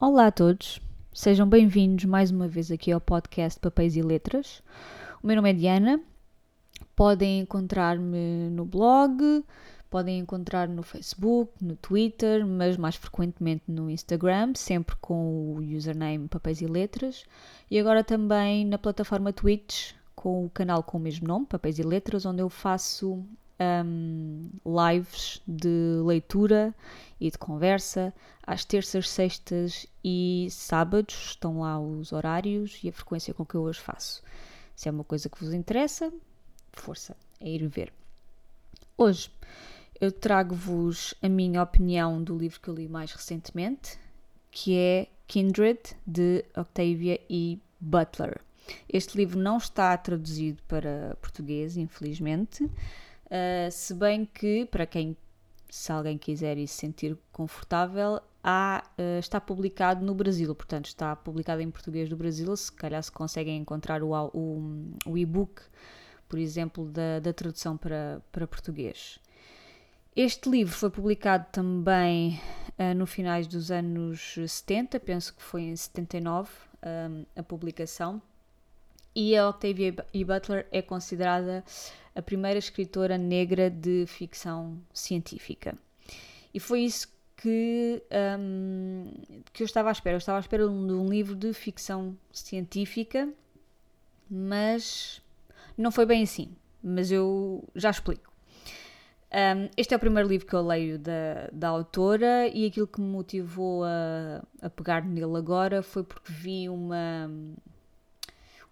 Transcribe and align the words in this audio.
Olá 0.00 0.28
a 0.28 0.30
todos, 0.30 0.80
sejam 1.12 1.44
bem-vindos 1.44 2.04
mais 2.04 2.30
uma 2.30 2.46
vez 2.46 2.70
aqui 2.70 2.92
ao 2.92 3.00
podcast 3.00 3.58
Papéis 3.58 3.96
e 3.96 4.00
Letras. 4.00 4.62
O 5.20 5.26
meu 5.26 5.34
nome 5.34 5.50
é 5.50 5.52
Diana, 5.52 6.00
podem 6.94 7.40
encontrar-me 7.40 8.48
no 8.48 8.64
blog, 8.64 9.44
podem 9.90 10.20
encontrar 10.20 10.68
no 10.68 10.84
Facebook, 10.84 11.52
no 11.60 11.74
Twitter, 11.74 12.46
mas 12.46 12.76
mais 12.76 12.94
frequentemente 12.94 13.64
no 13.66 13.90
Instagram, 13.90 14.52
sempre 14.54 14.94
com 15.00 15.56
o 15.56 15.76
username 15.76 16.28
Papéis 16.28 16.60
e 16.60 16.66
Letras. 16.68 17.24
E 17.68 17.76
agora 17.76 18.04
também 18.04 18.64
na 18.64 18.78
plataforma 18.78 19.32
Twitch, 19.32 19.94
com 20.14 20.44
o 20.44 20.50
canal 20.50 20.80
com 20.84 20.96
o 20.96 21.00
mesmo 21.00 21.26
nome, 21.26 21.44
Papéis 21.44 21.76
e 21.76 21.82
Letras, 21.82 22.24
onde 22.24 22.40
eu 22.40 22.48
faço 22.48 23.26
um, 23.60 24.50
lives 24.64 25.42
de 25.46 26.00
leitura 26.04 26.74
e 27.20 27.30
de 27.30 27.38
conversa 27.38 28.14
às 28.46 28.64
terças, 28.64 29.08
sextas 29.08 29.86
e 30.04 30.48
sábados. 30.50 31.30
Estão 31.30 31.60
lá 31.60 31.78
os 31.78 32.12
horários 32.12 32.78
e 32.82 32.88
a 32.88 32.92
frequência 32.92 33.34
com 33.34 33.44
que 33.44 33.54
eu 33.54 33.64
os 33.64 33.78
faço. 33.78 34.22
Se 34.74 34.88
é 34.88 34.92
uma 34.92 35.04
coisa 35.04 35.28
que 35.28 35.42
vos 35.42 35.52
interessa, 35.52 36.12
força, 36.72 37.16
é 37.40 37.50
ir 37.50 37.66
ver. 37.66 37.92
Hoje 38.96 39.30
eu 40.00 40.12
trago-vos 40.12 41.14
a 41.20 41.28
minha 41.28 41.62
opinião 41.62 42.22
do 42.22 42.36
livro 42.36 42.60
que 42.60 42.68
eu 42.68 42.74
li 42.74 42.88
mais 42.88 43.12
recentemente, 43.12 43.98
que 44.50 44.76
é 44.76 45.08
Kindred, 45.26 45.80
de 46.06 46.44
Octavia 46.56 47.20
E. 47.28 47.60
Butler. 47.80 48.40
Este 48.88 49.16
livro 49.16 49.38
não 49.38 49.56
está 49.56 49.96
traduzido 49.96 50.62
para 50.68 51.16
português, 51.20 51.76
infelizmente, 51.76 52.68
uh, 53.30 53.70
se 53.70 53.94
bem 53.94 54.24
que, 54.24 54.66
para 54.66 54.86
quem, 54.86 55.16
se 55.68 55.92
alguém 55.92 56.18
quiser 56.18 56.58
e 56.58 56.66
se 56.66 56.74
sentir 56.74 57.16
confortável, 57.32 58.20
há, 58.42 58.82
uh, 58.98 59.18
está 59.18 59.40
publicado 59.40 60.04
no 60.04 60.14
Brasil, 60.14 60.54
portanto 60.54 60.86
está 60.86 61.14
publicado 61.14 61.60
em 61.62 61.70
português 61.70 62.08
do 62.08 62.16
Brasil, 62.16 62.56
se 62.56 62.72
calhar 62.72 63.02
se 63.02 63.12
conseguem 63.12 63.58
encontrar 63.58 64.02
o, 64.02 64.12
o, 64.34 64.92
o 65.06 65.18
e-book, 65.18 65.62
por 66.28 66.38
exemplo, 66.38 66.84
da, 66.86 67.20
da 67.20 67.32
tradução 67.32 67.76
para, 67.76 68.22
para 68.30 68.46
português. 68.46 69.18
Este 70.14 70.50
livro 70.50 70.74
foi 70.74 70.90
publicado 70.90 71.46
também 71.52 72.40
uh, 72.78 72.94
no 72.94 73.06
finais 73.06 73.46
dos 73.46 73.70
anos 73.70 74.34
70, 74.34 74.98
penso 75.00 75.34
que 75.34 75.42
foi 75.42 75.62
em 75.62 75.76
79 75.76 76.50
um, 76.82 77.24
a 77.36 77.42
publicação, 77.42 78.20
e 79.14 79.36
a 79.36 79.48
Octavia 79.48 79.94
E. 80.12 80.24
Butler 80.24 80.66
é 80.70 80.80
considerada 80.80 81.64
a 82.18 82.22
primeira 82.22 82.58
escritora 82.58 83.16
negra 83.16 83.70
de 83.70 84.04
ficção 84.08 84.76
científica. 84.92 85.78
E 86.52 86.58
foi 86.58 86.80
isso 86.80 87.06
que, 87.36 88.02
um, 88.40 89.12
que 89.52 89.62
eu 89.62 89.64
estava 89.64 89.88
à 89.88 89.92
espera. 89.92 90.16
Eu 90.16 90.18
estava 90.18 90.36
à 90.36 90.40
espera 90.40 90.64
de 90.64 90.72
um, 90.72 91.08
livro 91.08 91.36
de 91.36 91.52
ficção 91.52 92.18
científica, 92.32 93.32
mas 94.28 95.22
não 95.76 95.92
foi 95.92 96.04
bem 96.06 96.24
assim. 96.24 96.56
Mas 96.82 97.12
eu 97.12 97.62
já 97.76 97.90
explico. 97.90 98.32
Um, 99.30 99.68
este 99.76 99.94
é 99.94 99.96
o 99.96 100.00
primeiro 100.00 100.28
livro 100.28 100.44
que 100.44 100.54
eu 100.54 100.66
leio 100.66 100.98
da, 100.98 101.48
da 101.52 101.68
autora 101.68 102.48
e 102.48 102.66
aquilo 102.66 102.88
que 102.88 103.00
me 103.00 103.06
motivou 103.06 103.84
a, 103.84 104.42
a 104.60 104.68
pegar 104.68 105.04
nele 105.04 105.36
agora 105.36 105.84
foi 105.84 106.02
porque 106.02 106.32
vi 106.32 106.68
uma, 106.68 107.30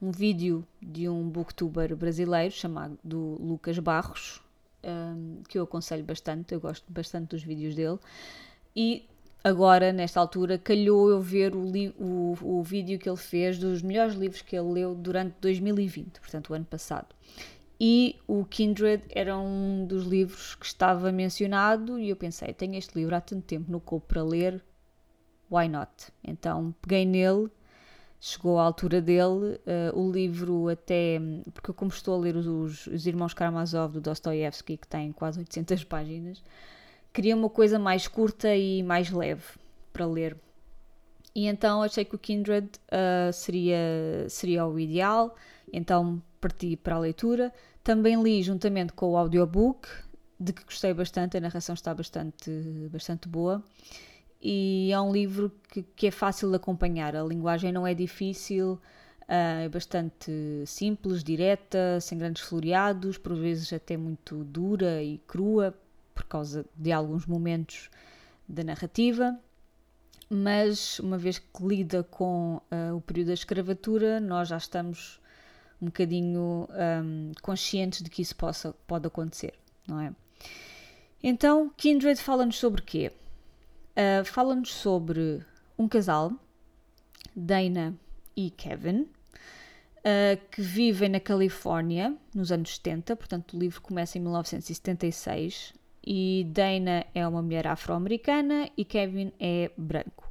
um 0.00 0.10
vídeo 0.10 0.66
de 0.80 1.08
um 1.08 1.28
booktuber 1.28 1.94
brasileiro 1.96 2.52
chamado 2.52 2.98
Lucas 3.40 3.78
Barros, 3.78 4.42
um, 4.84 5.42
que 5.48 5.58
eu 5.58 5.64
aconselho 5.64 6.04
bastante, 6.04 6.54
eu 6.54 6.60
gosto 6.60 6.84
bastante 6.92 7.30
dos 7.30 7.42
vídeos 7.42 7.74
dele. 7.74 7.98
E 8.74 9.06
agora, 9.42 9.92
nesta 9.92 10.20
altura, 10.20 10.58
calhou 10.58 11.10
eu 11.10 11.20
ver 11.20 11.54
o, 11.54 11.64
o, 11.98 12.36
o 12.42 12.62
vídeo 12.62 12.98
que 12.98 13.08
ele 13.08 13.16
fez 13.16 13.58
dos 13.58 13.82
melhores 13.82 14.14
livros 14.14 14.42
que 14.42 14.56
ele 14.56 14.72
leu 14.72 14.94
durante 14.94 15.34
2020, 15.40 16.20
portanto, 16.20 16.50
o 16.50 16.54
ano 16.54 16.66
passado 16.66 17.14
e 17.78 18.16
o 18.26 18.44
Kindred 18.44 19.04
era 19.10 19.36
um 19.38 19.84
dos 19.86 20.04
livros 20.04 20.54
que 20.54 20.66
estava 20.66 21.12
mencionado 21.12 21.98
e 21.98 22.08
eu 22.08 22.16
pensei, 22.16 22.52
tenho 22.54 22.74
este 22.74 22.96
livro 22.98 23.14
há 23.14 23.20
tanto 23.20 23.42
tempo 23.42 23.70
no 23.70 23.80
corpo 23.80 24.06
para 24.06 24.22
ler, 24.22 24.64
why 25.50 25.68
not? 25.68 25.90
Então 26.24 26.74
peguei 26.80 27.04
nele, 27.04 27.50
chegou 28.26 28.58
à 28.58 28.64
altura 28.64 29.00
dele, 29.00 29.60
uh, 29.94 29.96
o 29.96 30.10
livro 30.10 30.68
até, 30.68 31.20
porque 31.54 31.72
como 31.72 31.92
estou 31.92 32.16
a 32.16 32.18
ler 32.18 32.34
os, 32.34 32.88
os 32.88 33.06
Irmãos 33.06 33.32
Karamazov 33.32 33.94
do 33.94 34.00
Dostoevsky, 34.00 34.76
que 34.76 34.88
tem 34.88 35.12
quase 35.12 35.38
800 35.38 35.84
páginas, 35.86 36.42
queria 37.12 37.36
uma 37.36 37.48
coisa 37.48 37.78
mais 37.78 38.08
curta 38.08 38.52
e 38.52 38.82
mais 38.82 39.12
leve 39.12 39.44
para 39.92 40.04
ler. 40.04 40.36
E 41.36 41.46
então 41.46 41.84
achei 41.84 42.04
que 42.04 42.16
o 42.16 42.18
Kindred 42.18 42.66
uh, 42.66 43.32
seria, 43.32 43.78
seria 44.28 44.66
o 44.66 44.76
ideal, 44.76 45.36
então 45.72 46.20
parti 46.40 46.76
para 46.76 46.96
a 46.96 46.98
leitura. 46.98 47.52
Também 47.84 48.20
li 48.20 48.42
juntamente 48.42 48.92
com 48.92 49.12
o 49.12 49.16
audiobook, 49.16 49.88
de 50.40 50.52
que 50.52 50.64
gostei 50.64 50.92
bastante, 50.92 51.36
a 51.36 51.40
narração 51.40 51.74
está 51.74 51.94
bastante, 51.94 52.50
bastante 52.90 53.28
boa. 53.28 53.62
E 54.48 54.92
é 54.92 55.00
um 55.00 55.12
livro 55.12 55.50
que, 55.68 55.82
que 55.82 56.06
é 56.06 56.10
fácil 56.12 56.50
de 56.50 56.56
acompanhar, 56.56 57.16
a 57.16 57.24
linguagem 57.24 57.72
não 57.72 57.84
é 57.84 57.92
difícil, 57.92 58.80
ah, 59.26 59.62
é 59.62 59.68
bastante 59.68 60.30
simples, 60.66 61.24
direta, 61.24 61.98
sem 62.00 62.16
grandes 62.16 62.42
floreados, 62.42 63.18
por 63.18 63.34
vezes 63.34 63.72
até 63.72 63.96
muito 63.96 64.44
dura 64.44 65.02
e 65.02 65.18
crua, 65.26 65.74
por 66.14 66.24
causa 66.26 66.64
de 66.76 66.92
alguns 66.92 67.26
momentos 67.26 67.90
da 68.48 68.62
narrativa 68.62 69.36
mas 70.28 70.98
uma 70.98 71.16
vez 71.16 71.38
que 71.38 71.64
lida 71.64 72.02
com 72.02 72.60
uh, 72.70 72.96
o 72.96 73.00
período 73.00 73.28
da 73.28 73.34
escravatura, 73.34 74.18
nós 74.18 74.48
já 74.48 74.56
estamos 74.56 75.20
um 75.80 75.86
bocadinho 75.86 76.68
um, 76.70 77.32
conscientes 77.42 78.02
de 78.02 78.10
que 78.10 78.22
isso 78.22 78.34
possa, 78.34 78.74
pode 78.86 79.06
acontecer, 79.06 79.54
não 79.86 80.00
é? 80.00 80.12
Então, 81.22 81.70
Kindred 81.76 82.20
fala-nos 82.20 82.56
sobre 82.56 82.82
quê? 82.82 83.12
Uh, 83.96 84.22
fala-nos 84.26 84.74
sobre 84.74 85.40
um 85.78 85.88
casal, 85.88 86.30
Dana 87.34 87.94
e 88.36 88.50
Kevin, 88.50 89.00
uh, 89.00 90.38
que 90.50 90.60
vivem 90.60 91.08
na 91.08 91.18
Califórnia 91.18 92.14
nos 92.34 92.52
anos 92.52 92.76
70, 92.76 93.16
portanto 93.16 93.56
o 93.56 93.58
livro 93.58 93.80
começa 93.80 94.18
em 94.18 94.20
1976 94.20 95.72
e 96.06 96.46
Dana 96.50 97.06
é 97.14 97.26
uma 97.26 97.40
mulher 97.40 97.66
afro-americana 97.66 98.68
e 98.76 98.84
Kevin 98.84 99.32
é 99.40 99.70
branco. 99.78 100.30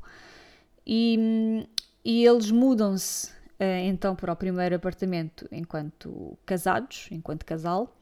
E, 0.86 1.68
e 2.04 2.24
eles 2.24 2.52
mudam-se 2.52 3.32
uh, 3.60 3.82
então 3.84 4.16
para 4.16 4.32
o 4.32 4.36
primeiro 4.36 4.76
apartamento 4.76 5.48
enquanto 5.52 6.38
casados, 6.46 7.08
enquanto 7.10 7.44
casal, 7.44 7.98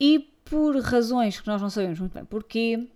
e 0.00 0.18
por 0.44 0.76
razões 0.80 1.40
que 1.40 1.46
nós 1.46 1.62
não 1.62 1.70
sabemos 1.70 2.00
muito 2.00 2.12
bem 2.12 2.24
porquê, 2.24 2.88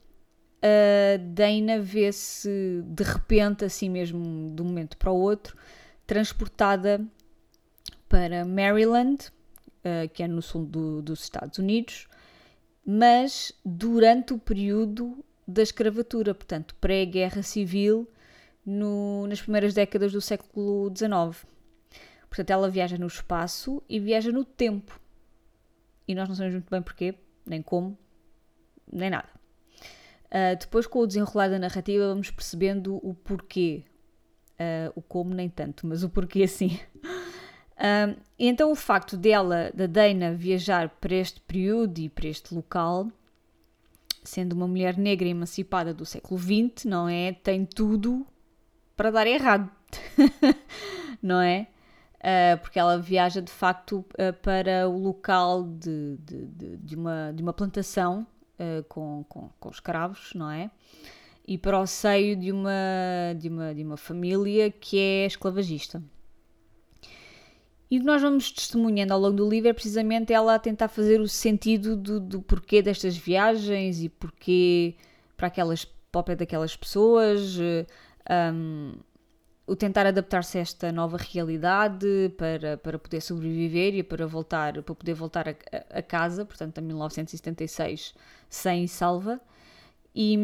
a 0.64 1.18
Dana 1.18 1.78
vê-se 1.78 2.82
de 2.86 3.04
repente, 3.04 3.66
assim 3.66 3.90
mesmo 3.90 4.50
de 4.54 4.62
um 4.62 4.64
momento 4.64 4.96
para 4.96 5.12
o 5.12 5.20
outro, 5.20 5.54
transportada 6.06 7.06
para 8.08 8.46
Maryland, 8.46 9.28
uh, 9.84 10.08
que 10.14 10.22
é 10.22 10.28
no 10.28 10.40
sul 10.40 10.64
do, 10.64 11.02
dos 11.02 11.22
Estados 11.22 11.58
Unidos, 11.58 12.08
mas 12.86 13.52
durante 13.64 14.32
o 14.32 14.38
período 14.38 15.22
da 15.46 15.62
escravatura, 15.62 16.34
portanto, 16.34 16.74
pré-guerra 16.80 17.42
civil, 17.42 18.08
no, 18.64 19.26
nas 19.26 19.42
primeiras 19.42 19.74
décadas 19.74 20.12
do 20.12 20.20
século 20.20 20.90
XIX. 20.96 21.46
Portanto, 22.28 22.50
ela 22.50 22.70
viaja 22.70 22.96
no 22.96 23.06
espaço 23.06 23.82
e 23.88 24.00
viaja 24.00 24.32
no 24.32 24.44
tempo. 24.44 24.98
E 26.08 26.14
nós 26.14 26.28
não 26.28 26.34
sabemos 26.34 26.54
muito 26.54 26.70
bem 26.70 26.82
porquê, 26.82 27.14
nem 27.44 27.60
como, 27.60 27.96
nem 28.90 29.10
nada. 29.10 29.28
Uh, 30.34 30.58
depois, 30.58 30.84
com 30.84 30.98
o 30.98 31.06
desenrolar 31.06 31.48
da 31.48 31.60
narrativa, 31.60 32.08
vamos 32.08 32.28
percebendo 32.28 32.96
o 33.06 33.14
porquê. 33.14 33.84
Uh, 34.54 34.90
o 34.96 35.02
como, 35.02 35.32
nem 35.32 35.48
tanto, 35.48 35.86
mas 35.86 36.02
o 36.02 36.08
porquê, 36.08 36.46
sim. 36.48 36.80
Uh, 37.76 38.20
então, 38.36 38.72
o 38.72 38.74
facto 38.74 39.16
dela, 39.16 39.70
da 39.72 39.86
Dana, 39.86 40.34
viajar 40.34 40.88
para 40.88 41.14
este 41.14 41.40
período 41.40 41.98
e 42.00 42.08
para 42.08 42.26
este 42.26 42.52
local, 42.52 43.08
sendo 44.24 44.54
uma 44.54 44.66
mulher 44.66 44.98
negra 44.98 45.28
emancipada 45.28 45.94
do 45.94 46.04
século 46.04 46.40
XX, 46.40 46.86
não 46.86 47.08
é? 47.08 47.32
Tem 47.32 47.64
tudo 47.64 48.26
para 48.96 49.12
dar 49.12 49.28
errado, 49.28 49.70
não 51.22 51.40
é? 51.40 51.68
uh, 52.24 52.58
porque 52.58 52.78
ela 52.78 52.98
viaja 52.98 53.42
de 53.42 53.52
facto 53.52 54.04
uh, 54.14 54.32
para 54.42 54.88
o 54.88 54.98
local 54.98 55.64
de, 55.64 56.16
de, 56.18 56.46
de, 56.46 56.76
de, 56.78 56.96
uma, 56.96 57.32
de 57.32 57.42
uma 57.42 57.52
plantação 57.52 58.26
uh, 58.58 58.84
com, 58.88 59.24
com, 59.28 59.50
com 59.58 59.70
escravos, 59.70 60.32
não 60.34 60.50
é? 60.50 60.70
E 61.46 61.58
para 61.58 61.78
o 61.78 61.86
seio 61.86 62.36
de 62.36 62.50
uma, 62.50 62.70
de 63.38 63.48
uma, 63.48 63.74
de 63.74 63.82
uma 63.82 63.96
família 63.96 64.70
que 64.70 64.98
é 64.98 65.26
esclavagista. 65.26 66.02
E 67.90 67.98
o 67.98 68.00
que 68.00 68.06
nós 68.06 68.22
vamos 68.22 68.50
testemunhando 68.50 69.12
ao 69.12 69.20
longo 69.20 69.36
do 69.36 69.48
livro 69.48 69.68
é 69.68 69.72
precisamente 69.72 70.32
ela 70.32 70.54
a 70.54 70.58
tentar 70.58 70.88
fazer 70.88 71.20
o 71.20 71.28
sentido 71.28 71.96
do, 71.96 72.18
do 72.18 72.42
porquê 72.42 72.80
destas 72.82 73.16
viagens 73.16 74.02
e 74.02 74.08
porquê 74.08 74.96
para 75.36 75.48
aquelas, 75.48 75.84
para 76.10 76.34
daquelas 76.34 76.74
pessoas. 76.74 77.58
Um, 78.30 78.94
o 79.66 79.74
tentar 79.74 80.06
adaptar-se 80.06 80.58
a 80.58 80.60
esta 80.60 80.92
nova 80.92 81.16
realidade 81.16 82.32
para, 82.36 82.76
para 82.76 82.98
poder 82.98 83.20
sobreviver 83.20 83.94
e 83.94 84.02
para 84.02 84.26
voltar 84.26 84.82
para 84.82 84.94
poder 84.94 85.14
voltar 85.14 85.48
a, 85.48 85.54
a 85.98 86.02
casa, 86.02 86.44
portanto, 86.44 86.78
em 86.78 86.82
1976, 86.82 88.14
sem 88.48 88.86
salva. 88.86 89.40
E, 90.14 90.38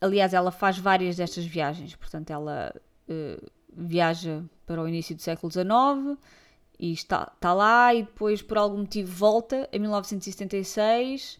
aliás, 0.00 0.32
ela 0.32 0.50
faz 0.50 0.78
várias 0.78 1.16
destas 1.16 1.44
viagens, 1.44 1.94
portanto, 1.96 2.30
ela 2.30 2.72
uh, 3.08 3.50
viaja 3.76 4.42
para 4.64 4.80
o 4.80 4.88
início 4.88 5.14
do 5.14 5.20
século 5.20 5.52
XIX 5.52 6.18
e 6.78 6.92
está, 6.92 7.30
está 7.34 7.52
lá 7.52 7.94
e 7.94 8.02
depois, 8.02 8.42
por 8.42 8.58
algum 8.58 8.78
motivo, 8.78 9.12
volta 9.12 9.68
em 9.72 9.78
1976 9.80 11.38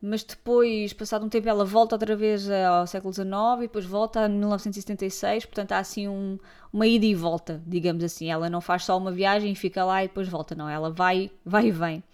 mas 0.00 0.22
depois, 0.22 0.92
passado 0.92 1.24
um 1.24 1.28
tempo, 1.28 1.48
ela 1.48 1.64
volta 1.64 1.94
outra 1.94 2.14
vez 2.14 2.48
ao 2.50 2.86
século 2.86 3.12
XIX 3.12 3.26
e 3.58 3.60
depois 3.62 3.84
volta 3.84 4.20
a 4.20 4.28
1976, 4.28 5.46
portanto 5.46 5.72
há 5.72 5.78
assim 5.78 6.06
um, 6.06 6.38
uma 6.72 6.86
ida 6.86 7.06
e 7.06 7.14
volta, 7.14 7.62
digamos 7.66 8.04
assim. 8.04 8.30
Ela 8.30 8.50
não 8.50 8.60
faz 8.60 8.84
só 8.84 8.96
uma 8.96 9.10
viagem 9.10 9.52
e 9.52 9.56
fica 9.56 9.84
lá 9.84 10.04
e 10.04 10.08
depois 10.08 10.28
volta, 10.28 10.54
não. 10.54 10.68
Ela 10.68 10.90
vai, 10.90 11.30
vai 11.44 11.68
e 11.68 11.70
vem. 11.70 12.04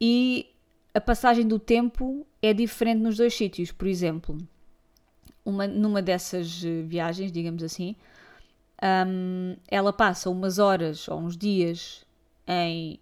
E 0.00 0.50
a 0.94 1.00
passagem 1.00 1.46
do 1.46 1.58
tempo 1.58 2.26
é 2.40 2.52
diferente 2.54 3.00
nos 3.00 3.18
dois 3.18 3.34
sítios. 3.34 3.70
Por 3.70 3.86
exemplo, 3.86 4.38
uma, 5.44 5.66
numa 5.66 6.02
dessas 6.02 6.62
eh, 6.64 6.82
viagens, 6.82 7.30
digamos 7.30 7.62
assim, 7.62 7.94
um, 8.82 9.56
ela 9.68 9.92
passa 9.92 10.28
umas 10.28 10.58
horas 10.58 11.08
ou 11.08 11.20
uns 11.20 11.36
dias 11.36 12.04
em, 12.46 12.98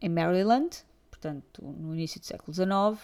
em 0.00 0.08
Maryland, 0.08 0.84
portanto, 1.16 1.62
no 1.62 1.94
início 1.94 2.20
do 2.20 2.26
século 2.26 2.52
XIX. 2.52 2.68
Uh, 2.68 2.96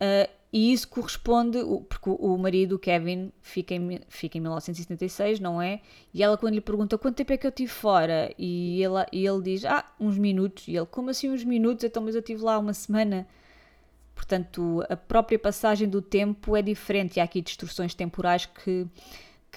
ah, 0.00 0.28
e 0.52 0.72
isso 0.72 0.88
corresponde, 0.88 1.58
porque 1.88 2.08
o 2.08 2.38
marido, 2.38 2.78
Kevin, 2.78 3.30
fica 3.42 3.74
em, 3.74 4.00
fica 4.08 4.38
em 4.38 4.40
1976, 4.40 5.40
não 5.40 5.60
é? 5.60 5.82
E 6.12 6.22
ela, 6.22 6.38
quando 6.38 6.54
lhe 6.54 6.60
pergunta 6.60 6.96
quanto 6.96 7.16
tempo 7.16 7.32
é 7.32 7.36
que 7.36 7.46
eu 7.46 7.50
estive 7.50 7.70
fora, 7.70 8.32
e 8.38 8.82
ele, 8.82 9.06
e 9.12 9.26
ele 9.26 9.42
diz, 9.42 9.64
ah, 9.66 9.84
uns 10.00 10.16
minutos. 10.16 10.66
E 10.66 10.76
ele, 10.76 10.86
como 10.86 11.10
assim 11.10 11.30
uns 11.30 11.44
minutos? 11.44 11.84
Então, 11.84 12.02
mas 12.02 12.14
eu 12.14 12.20
estive 12.20 12.42
lá 12.42 12.58
uma 12.58 12.72
semana. 12.72 13.26
Portanto, 14.14 14.84
a 14.88 14.96
própria 14.96 15.38
passagem 15.38 15.88
do 15.88 16.00
tempo 16.00 16.56
é 16.56 16.62
diferente. 16.62 17.18
E 17.18 17.20
há 17.20 17.24
aqui 17.24 17.42
distorções 17.42 17.94
temporais 17.94 18.46
que 18.46 18.86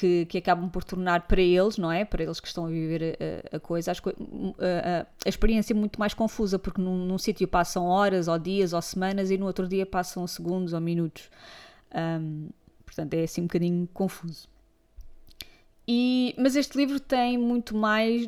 que, 0.01 0.25
que, 0.25 0.39
acabam 0.39 0.67
por 0.67 0.83
tornar 0.83 1.27
para 1.27 1.39
eles, 1.39 1.77
não 1.77 1.91
é? 1.91 2.03
Para 2.03 2.23
eles 2.23 2.39
que 2.39 2.47
estão 2.47 2.65
a 2.65 2.69
viver 2.69 3.15
a, 3.53 3.57
a 3.57 3.59
coisa, 3.59 3.91
a, 3.91 3.93
a, 3.93 5.01
a, 5.01 5.29
experiência 5.29 5.75
muito 5.75 5.99
mais 5.99 6.15
confusa, 6.15 6.57
porque 6.57 6.81
num, 6.81 7.05
num 7.05 7.19
sítio 7.19 7.47
passam 7.47 7.85
horas, 7.85 8.27
ou 8.27 8.39
dias, 8.39 8.73
ou 8.73 8.81
semanas, 8.81 9.29
e 9.29 9.37
no 9.37 9.45
outro 9.45 9.67
dia 9.67 9.85
passam 9.85 10.25
segundos 10.25 10.73
ou 10.73 10.81
minutos. 10.81 11.29
Um, 11.93 12.49
portanto, 12.83 13.13
é 13.13 13.23
assim 13.23 13.41
um 13.41 13.45
bocadinho 13.45 13.87
confuso. 13.93 14.49
E, 15.87 16.33
mas 16.35 16.55
este 16.55 16.75
livro 16.75 16.99
tem 16.99 17.37
muito 17.37 17.77
mais 17.77 18.27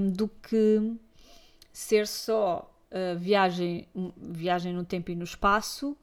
um, 0.00 0.10
do 0.10 0.26
que 0.26 0.92
ser 1.72 2.08
só 2.08 2.68
uh, 2.90 3.16
viagem, 3.16 3.86
viagem 4.16 4.72
no 4.72 4.84
tempo 4.84 5.12
e 5.12 5.14
no 5.14 5.22
espaço 5.22 5.96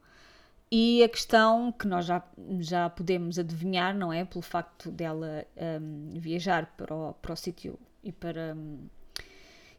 e 0.70 1.02
a 1.02 1.08
questão 1.08 1.72
que 1.72 1.86
nós 1.86 2.04
já, 2.04 2.22
já 2.60 2.90
podemos 2.90 3.38
adivinhar, 3.38 3.96
não 3.96 4.12
é? 4.12 4.24
Pelo 4.24 4.42
facto 4.42 4.90
dela 4.90 5.46
um, 5.80 6.12
viajar 6.14 6.66
para 6.76 6.94
o, 6.94 7.14
para 7.14 7.32
o 7.32 7.36
sítio 7.36 7.78
e 8.04 8.12
para, 8.12 8.54
um, 8.54 8.86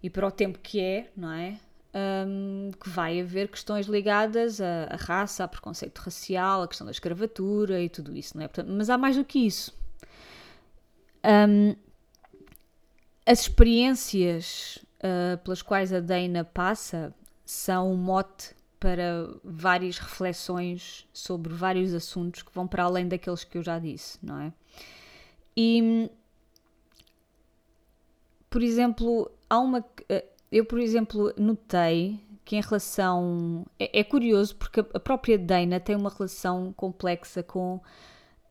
e 0.01 0.09
para 0.09 0.27
o 0.27 0.31
tempo 0.31 0.57
que 0.59 0.79
é, 0.79 1.11
não 1.15 1.31
é? 1.31 1.59
Um, 1.93 2.71
que 2.79 2.89
vai 2.89 3.19
haver 3.19 3.49
questões 3.49 3.87
ligadas 3.87 4.59
à, 4.61 4.95
raça, 4.95 5.43
ao 5.43 5.49
preconceito 5.49 5.99
racial, 5.99 6.63
à 6.63 6.67
questão 6.67 6.85
da 6.85 6.91
escravatura 6.91 7.81
e 7.81 7.89
tudo 7.89 8.15
isso, 8.15 8.35
não 8.35 8.43
é? 8.43 8.47
Portanto, 8.47 8.71
mas 8.75 8.89
há 8.89 8.97
mais 8.97 9.15
do 9.15 9.23
que 9.23 9.39
isso. 9.39 9.77
Um, 11.23 11.75
as 13.25 13.41
experiências 13.41 14.79
uh, 14.99 15.37
pelas 15.43 15.61
quais 15.61 15.93
a 15.93 15.99
Dana 15.99 16.43
passa 16.43 17.13
são 17.45 17.91
um 17.91 17.97
mote 17.97 18.55
para 18.79 19.29
várias 19.43 19.97
reflexões 19.97 21.07
sobre 21.13 21.53
vários 21.53 21.93
assuntos 21.93 22.41
que 22.41 22.53
vão 22.53 22.67
para 22.67 22.83
além 22.83 23.07
daqueles 23.07 23.43
que 23.43 23.57
eu 23.57 23.63
já 23.63 23.77
disse, 23.77 24.17
não 24.23 24.39
é? 24.39 24.53
E, 25.55 26.09
por 28.49 28.63
exemplo, 28.63 29.29
há 29.49 29.59
uma. 29.59 29.83
Eh, 30.07 30.25
eu, 30.51 30.63
por 30.63 30.79
exemplo, 30.79 31.33
notei 31.37 32.19
que 32.45 32.55
em 32.55 32.61
relação. 32.61 33.65
É, 33.77 33.99
é 33.99 34.03
curioso 34.03 34.55
porque 34.55 34.79
a 34.79 34.99
própria 34.99 35.37
Dana 35.37 35.79
tem 35.79 35.95
uma 35.95 36.09
relação 36.09 36.73
complexa 36.73 37.43
com 37.43 37.81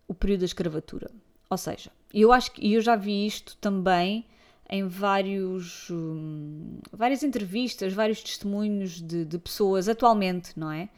o 0.07 0.15
período 0.15 0.41
da 0.41 0.47
escravatura. 0.47 1.11
Ou 1.49 1.57
seja, 1.57 1.91
eu 2.13 2.33
acho 2.33 2.53
que 2.53 2.75
eu 2.75 2.81
já 2.81 2.95
vi 2.95 3.27
isto 3.27 3.57
também 3.57 4.27
em 4.69 4.87
vários, 4.87 5.89
um, 5.91 6.79
várias 6.93 7.23
entrevistas, 7.23 7.93
vários 7.95 8.23
testemunhos 8.23 9.01
de, 9.01 9.25
de 9.25 9.39
pessoas 9.39 9.89
atualmente, 9.89 10.59
não 10.59 10.71
é? 10.71 10.89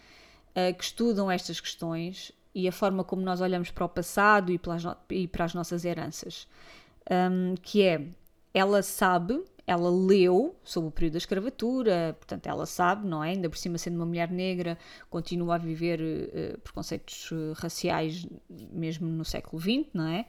Uh, 0.51 0.77
que 0.77 0.83
estudam 0.83 1.31
estas 1.31 1.61
questões 1.61 2.33
e 2.53 2.67
a 2.67 2.73
forma 2.73 3.05
como 3.05 3.23
nós 3.23 3.41
olhamos 3.41 3.71
para 3.71 3.85
o 3.85 3.89
passado 3.89 4.51
e, 4.51 4.59
pelas 4.59 4.83
no 4.83 4.97
e 5.11 5.29
para 5.29 5.45
as 5.45 5.55
nossas 5.55 5.85
heranças. 5.85 6.49
Um, 7.09 7.55
que 7.63 7.83
é, 7.83 8.05
ela 8.53 8.83
sabe, 8.83 9.41
ela 9.65 9.89
leu 9.89 10.57
sobre 10.65 10.89
o 10.89 10.93
período 10.93 11.13
da 11.13 11.19
escravatura, 11.19 12.17
portanto 12.19 12.49
ela 12.49 12.67
sabe, 12.67 13.07
não 13.07 13.23
é? 13.23 13.31
Ainda 13.31 13.49
por 13.49 13.57
cima 13.57 13.79
sendo 13.79 13.97
uma 13.97 14.07
mulher 14.07 14.31
negra, 14.31 14.77
continua 15.09 15.55
a 15.55 15.59
viver 15.59 16.01
uh, 16.01 16.59
preconceitos 16.61 17.31
uh, 17.31 17.53
raciais 17.55 18.27
mesmo 18.49 19.09
no 19.09 19.25
século 19.25 19.63
XX, 19.63 19.87
não 19.95 20.09
é? 20.09 20.27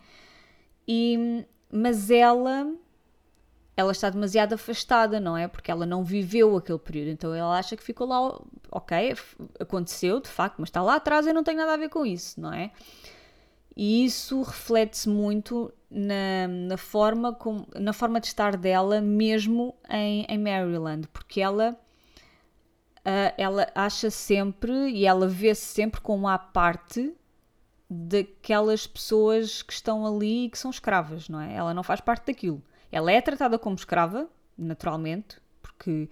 E, 0.88 1.44
mas 1.72 2.12
ela 2.12 2.72
ela 3.76 3.92
está 3.92 4.10
demasiado 4.10 4.54
afastada, 4.54 5.20
não 5.20 5.38
é? 5.38 5.48
Porque 5.48 5.72
ela 5.72 5.86
não 5.86 6.04
viveu 6.04 6.58
aquele 6.58 6.80
período, 6.80 7.10
então 7.10 7.34
ela 7.34 7.58
acha 7.58 7.76
que 7.76 7.84
ficou 7.84 8.08
lá, 8.08 8.40
ok, 8.72 9.16
aconteceu 9.60 10.20
de 10.20 10.30
facto, 10.30 10.58
mas 10.60 10.70
está 10.70 10.82
lá 10.82 10.96
atrás 10.96 11.26
e 11.26 11.34
não 11.34 11.44
tem 11.44 11.56
nada 11.56 11.74
a 11.74 11.78
ver 11.78 11.90
com 11.90 12.06
isso, 12.06 12.40
não 12.40 12.54
é? 12.54 12.72
E 13.76 14.04
isso 14.06 14.42
reflete-se 14.42 15.08
muito 15.08 15.74
na, 15.90 16.48
na, 16.48 16.78
forma 16.78 17.34
como, 17.34 17.66
na 17.74 17.94
forma 17.94 18.20
de 18.20 18.28
estar 18.28 18.58
dela, 18.58 19.00
mesmo 19.00 19.74
em, 19.90 20.26
em 20.28 20.38
Maryland, 20.38 21.08
porque 21.08 21.40
ela, 21.40 21.72
uh, 23.00 23.34
ela 23.38 23.72
acha 23.74 24.10
sempre 24.10 24.90
e 24.90 25.06
ela 25.06 25.28
vê-se 25.28 25.66
sempre 25.66 26.02
como 26.02 26.28
a 26.28 26.38
parte 26.38 27.14
daquelas 27.90 28.86
pessoas 28.86 29.62
que 29.62 29.74
estão 29.74 30.06
ali 30.06 30.46
e 30.46 30.50
que 30.50 30.58
são 30.58 30.72
escravas, 30.72 31.28
não 31.30 31.40
é? 31.40 31.54
Ela 31.56 31.74
não 31.74 31.84
faz 31.84 32.02
parte 32.02 32.28
daquilo. 32.28 32.62
Ela 32.92 33.12
é 33.12 33.22
tratada 33.22 33.58
como 33.58 33.76
escrava, 33.76 34.28
naturalmente, 34.58 35.38
porque 35.62 36.10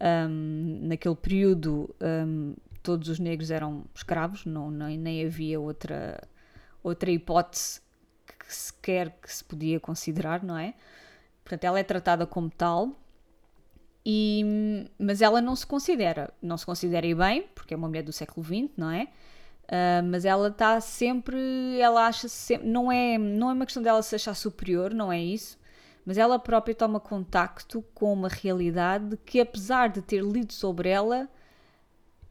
um, 0.00 0.80
naquele 0.88 1.16
período 1.16 1.94
um, 2.00 2.54
todos 2.82 3.08
os 3.08 3.18
negros 3.18 3.50
eram 3.50 3.84
escravos, 3.94 4.44
não, 4.44 4.70
nem, 4.70 4.98
nem 4.98 5.26
havia 5.26 5.58
outra, 5.60 6.20
outra 6.82 7.10
hipótese 7.10 7.80
que 8.26 8.54
sequer 8.54 9.10
que 9.20 9.32
se 9.32 9.44
podia 9.44 9.78
considerar, 9.78 10.42
não 10.42 10.56
é? 10.56 10.74
Portanto, 11.44 11.64
ela 11.64 11.78
é 11.78 11.82
tratada 11.82 12.26
como 12.26 12.50
tal, 12.50 12.92
e, 14.04 14.88
mas 14.98 15.20
ela 15.20 15.40
não 15.40 15.54
se 15.54 15.66
considera, 15.66 16.32
não 16.40 16.56
se 16.56 16.64
considera 16.64 17.06
e 17.06 17.14
bem, 17.14 17.48
porque 17.54 17.74
é 17.74 17.76
uma 17.76 17.88
mulher 17.88 18.02
do 18.02 18.12
século 18.12 18.44
XX, 18.44 18.70
não 18.76 18.90
é? 18.90 19.08
Uh, 19.64 20.02
mas 20.10 20.24
ela 20.24 20.48
está 20.48 20.80
sempre, 20.80 21.78
ela 21.78 22.06
acha 22.06 22.26
-se 22.26 22.34
sempre, 22.34 22.66
não 22.66 22.90
é, 22.90 23.16
não 23.18 23.50
é 23.50 23.52
uma 23.52 23.64
questão 23.64 23.82
dela 23.82 24.02
se 24.02 24.14
achar 24.14 24.34
superior, 24.34 24.92
não 24.92 25.12
é 25.12 25.20
isso, 25.20 25.58
mas 26.10 26.18
ela 26.18 26.40
própria 26.40 26.74
toma 26.74 26.98
contacto 26.98 27.84
com 27.94 28.12
uma 28.12 28.26
realidade 28.26 29.16
que, 29.24 29.38
apesar 29.38 29.88
de 29.90 30.02
ter 30.02 30.24
lido 30.24 30.52
sobre 30.52 30.88
ela, 30.88 31.30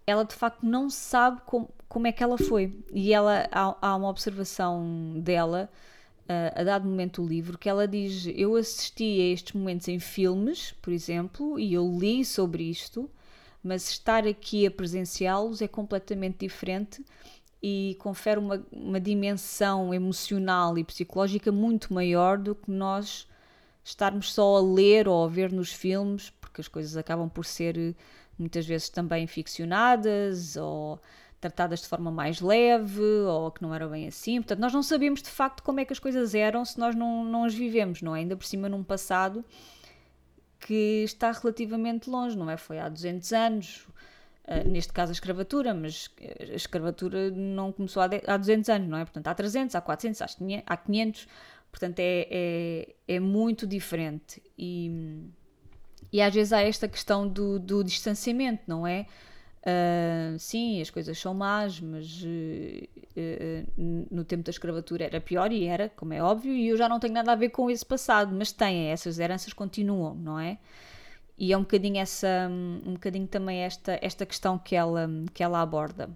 ela 0.06 0.26
de 0.26 0.36
facto 0.36 0.66
não 0.66 0.90
sabe 0.90 1.40
como, 1.46 1.70
como 1.88 2.06
é 2.06 2.12
que 2.12 2.22
ela 2.22 2.38
foi. 2.38 2.78
E 2.92 3.14
ela 3.14 3.48
há, 3.50 3.78
há 3.82 3.96
uma 3.96 4.10
observação 4.10 5.14
dela, 5.22 5.70
uh, 6.24 6.60
a 6.60 6.64
dado 6.66 6.90
momento 6.90 7.22
do 7.22 7.28
livro, 7.30 7.58
que 7.58 7.70
ela 7.70 7.88
diz: 7.88 8.28
Eu 8.36 8.58
assisti 8.58 9.22
a 9.22 9.34
estes 9.34 9.54
momentos 9.54 9.88
em 9.88 9.98
filmes, 9.98 10.74
por 10.82 10.92
exemplo, 10.92 11.58
e 11.58 11.74
eu 11.74 11.90
li 11.98 12.26
sobre 12.26 12.64
isto, 12.64 13.10
mas 13.64 13.90
estar 13.90 14.28
aqui 14.28 14.68
a 14.68 14.72
presenciá-los 14.72 15.62
é 15.62 15.70
completamente 15.70 16.40
diferente 16.40 17.02
e 17.64 17.96
confere 17.98 18.42
uma, 18.42 18.62
uma 18.74 19.00
dimensão 19.00 19.94
emocional 19.94 20.78
e 20.78 20.84
psicológica 20.84 21.50
muito 21.50 21.94
maior 21.94 22.38
do 22.38 22.54
que 22.54 22.70
nós 22.70 23.29
estarmos 23.90 24.34
só 24.34 24.58
a 24.58 24.62
ler 24.62 25.08
ou 25.08 25.26
a 25.26 25.28
ver 25.28 25.52
nos 25.52 25.74
filmes, 25.74 26.30
porque 26.42 26.62
as 26.62 26.68
coisas 26.68 26.96
acabam 26.96 27.30
por 27.30 27.46
ser 27.46 27.78
eh, 27.78 27.96
muitas 28.38 28.66
vezes 28.66 28.90
também 28.90 29.28
ficcionadas 29.28 30.56
ou 30.56 31.00
tratadas 31.42 31.82
de 31.82 31.88
forma 31.88 32.12
mais 32.12 32.42
leve 32.42 33.02
ou 33.02 33.52
que 33.52 33.62
não 33.62 33.74
era 33.74 33.88
bem 33.88 34.08
assim. 34.08 34.42
Portanto, 34.42 34.60
nós 34.60 34.74
não 34.74 34.84
sabemos 34.84 35.22
de 35.22 35.30
facto 35.30 35.64
como 35.64 35.80
é 35.80 35.86
que 35.86 35.94
as 35.94 36.00
coisas 36.00 36.36
eram 36.36 36.66
se 36.66 36.78
nós 36.78 36.96
não, 36.96 37.24
não 37.24 37.46
as 37.46 37.54
vivemos, 37.54 38.02
não 38.02 38.16
é? 38.16 38.20
Ainda 38.20 38.36
por 38.36 38.46
cima 38.46 38.68
num 38.68 38.84
passado 38.84 39.44
que 40.60 41.04
está 41.04 41.32
relativamente 41.32 42.10
longe, 42.10 42.38
não 42.38 42.50
é? 42.50 42.58
Foi 42.58 42.78
há 42.80 42.90
200 42.90 43.32
anos, 43.32 43.88
uh, 44.46 44.70
neste 44.70 44.92
caso 44.92 45.12
a 45.12 45.14
escravatura, 45.14 45.74
mas 45.74 46.10
a 46.42 46.54
escravatura 46.54 47.32
não 47.32 47.72
começou 47.72 48.04
há, 48.04 48.10
há 48.28 48.38
200 48.38 48.70
anos, 48.70 48.90
não 48.90 48.98
é? 48.98 49.06
Portanto, 49.06 49.28
há 49.28 49.34
300, 49.34 49.76
há 49.76 49.82
400, 49.82 50.22
há 50.66 50.78
500, 50.78 51.28
Portanto, 51.72 52.00
é, 52.00 52.28
é, 52.30 52.96
é 53.08 53.20
muito 53.20 53.68
diferente. 53.68 54.42
E, 54.58 55.22
e 56.12 56.22
às 56.22 56.34
vezes 56.34 56.54
há 56.54 56.62
esta 56.62 56.88
questão 56.88 57.28
do, 57.28 57.60
do 57.60 57.84
distanciamento, 57.84 58.64
não 58.68 58.86
é? 58.86 59.06
Uh, 59.60 60.40
sim, 60.40 60.82
as 60.82 60.90
coisas 60.90 61.18
são 61.18 61.34
más, 61.34 61.82
mas 61.82 62.24
uh, 62.24 62.26
uh, 62.26 64.08
no 64.10 64.24
tempo 64.24 64.44
da 64.44 64.50
escravatura 64.50 65.04
era 65.04 65.20
pior 65.20 65.52
e 65.52 65.66
era, 65.66 65.90
como 65.90 66.14
é 66.14 66.24
óbvio, 66.24 66.54
e 66.54 66.70
eu 66.70 66.78
já 66.78 66.88
não 66.88 67.00
tenho 67.00 67.14
nada 67.14 67.34
a 67.34 67.36
ver 67.36 67.50
com 67.50 67.70
esse 67.70 67.86
passado, 67.86 68.34
mas 68.34 68.52
tem, 68.54 68.88
essas 68.88 69.20
heranças 69.20 69.52
continuam, 69.52 70.16
não 70.16 70.40
é? 70.40 70.58
E 71.38 71.54
é 71.54 71.58
um 71.58 71.62
bocadinho 71.62 71.98
essa, 72.00 72.50
um 72.50 72.94
bocadinho 72.94 73.28
também 73.28 73.60
esta, 73.60 73.98
esta 74.02 74.26
questão 74.26 74.58
que 74.58 74.76
ela, 74.76 75.10
que 75.34 75.44
ela 75.44 75.62
aborda. 75.62 76.10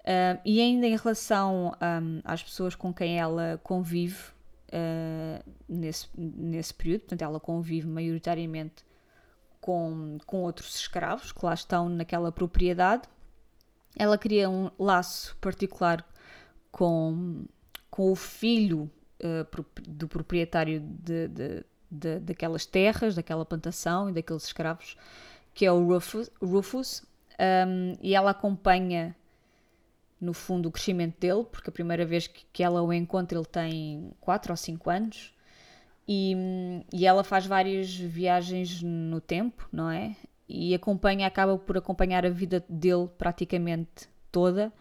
Uh, 0.00 0.38
e 0.44 0.60
ainda 0.60 0.86
em 0.86 0.96
relação 0.96 1.72
um, 1.82 2.20
às 2.24 2.42
pessoas 2.42 2.76
com 2.76 2.94
quem 2.94 3.18
ela 3.18 3.60
convive 3.64 4.35
uh, 4.76 5.52
nesse, 5.68 6.08
nesse 6.16 6.74
período, 6.74 7.00
portanto, 7.00 7.22
ela 7.22 7.40
convive 7.40 7.86
maioritariamente 7.86 8.84
com, 9.60 10.18
com 10.26 10.42
outros 10.42 10.76
escravos 10.76 11.32
que 11.32 11.44
lá 11.44 11.54
estão 11.54 11.88
naquela 11.88 12.30
propriedade. 12.30 13.08
Ela 13.96 14.18
cria 14.18 14.48
um 14.48 14.70
laço 14.78 15.36
particular 15.40 16.06
com, 16.70 17.44
com 17.90 18.12
o 18.12 18.16
filho 18.16 18.90
uh, 19.22 19.64
do 19.88 20.06
proprietário 20.06 20.80
de, 20.80 21.28
de, 21.28 21.64
de, 21.90 22.18
daquelas 22.20 22.66
terras, 22.66 23.14
daquela 23.14 23.44
plantação 23.44 24.10
e 24.10 24.12
daqueles 24.12 24.44
escravos, 24.44 24.96
que 25.54 25.64
é 25.64 25.72
o 25.72 25.86
Rufus, 25.86 26.30
Rufus 26.40 27.02
um, 27.38 27.96
e 28.02 28.14
ela 28.14 28.30
acompanha 28.30 29.16
no 30.20 30.32
fundo, 30.32 30.68
o 30.68 30.72
crescimento 30.72 31.18
dele, 31.20 31.44
porque 31.44 31.70
a 31.70 31.72
primeira 31.72 32.04
vez 32.04 32.26
que, 32.26 32.44
que 32.52 32.62
ela 32.62 32.82
o 32.82 32.92
encontra 32.92 33.38
ele 33.38 33.46
tem 33.46 34.10
4 34.20 34.52
ou 34.52 34.56
5 34.56 34.90
anos 34.90 35.34
e, 36.08 36.34
e 36.92 37.06
ela 37.06 37.24
faz 37.24 37.46
várias 37.46 37.94
viagens 37.94 38.82
no 38.82 39.20
tempo, 39.20 39.68
não 39.72 39.90
é? 39.90 40.16
E 40.48 40.74
acompanha, 40.74 41.26
acaba 41.26 41.58
por 41.58 41.76
acompanhar 41.76 42.24
a 42.24 42.30
vida 42.30 42.64
dele 42.68 43.08
praticamente 43.18 44.08
toda 44.30 44.72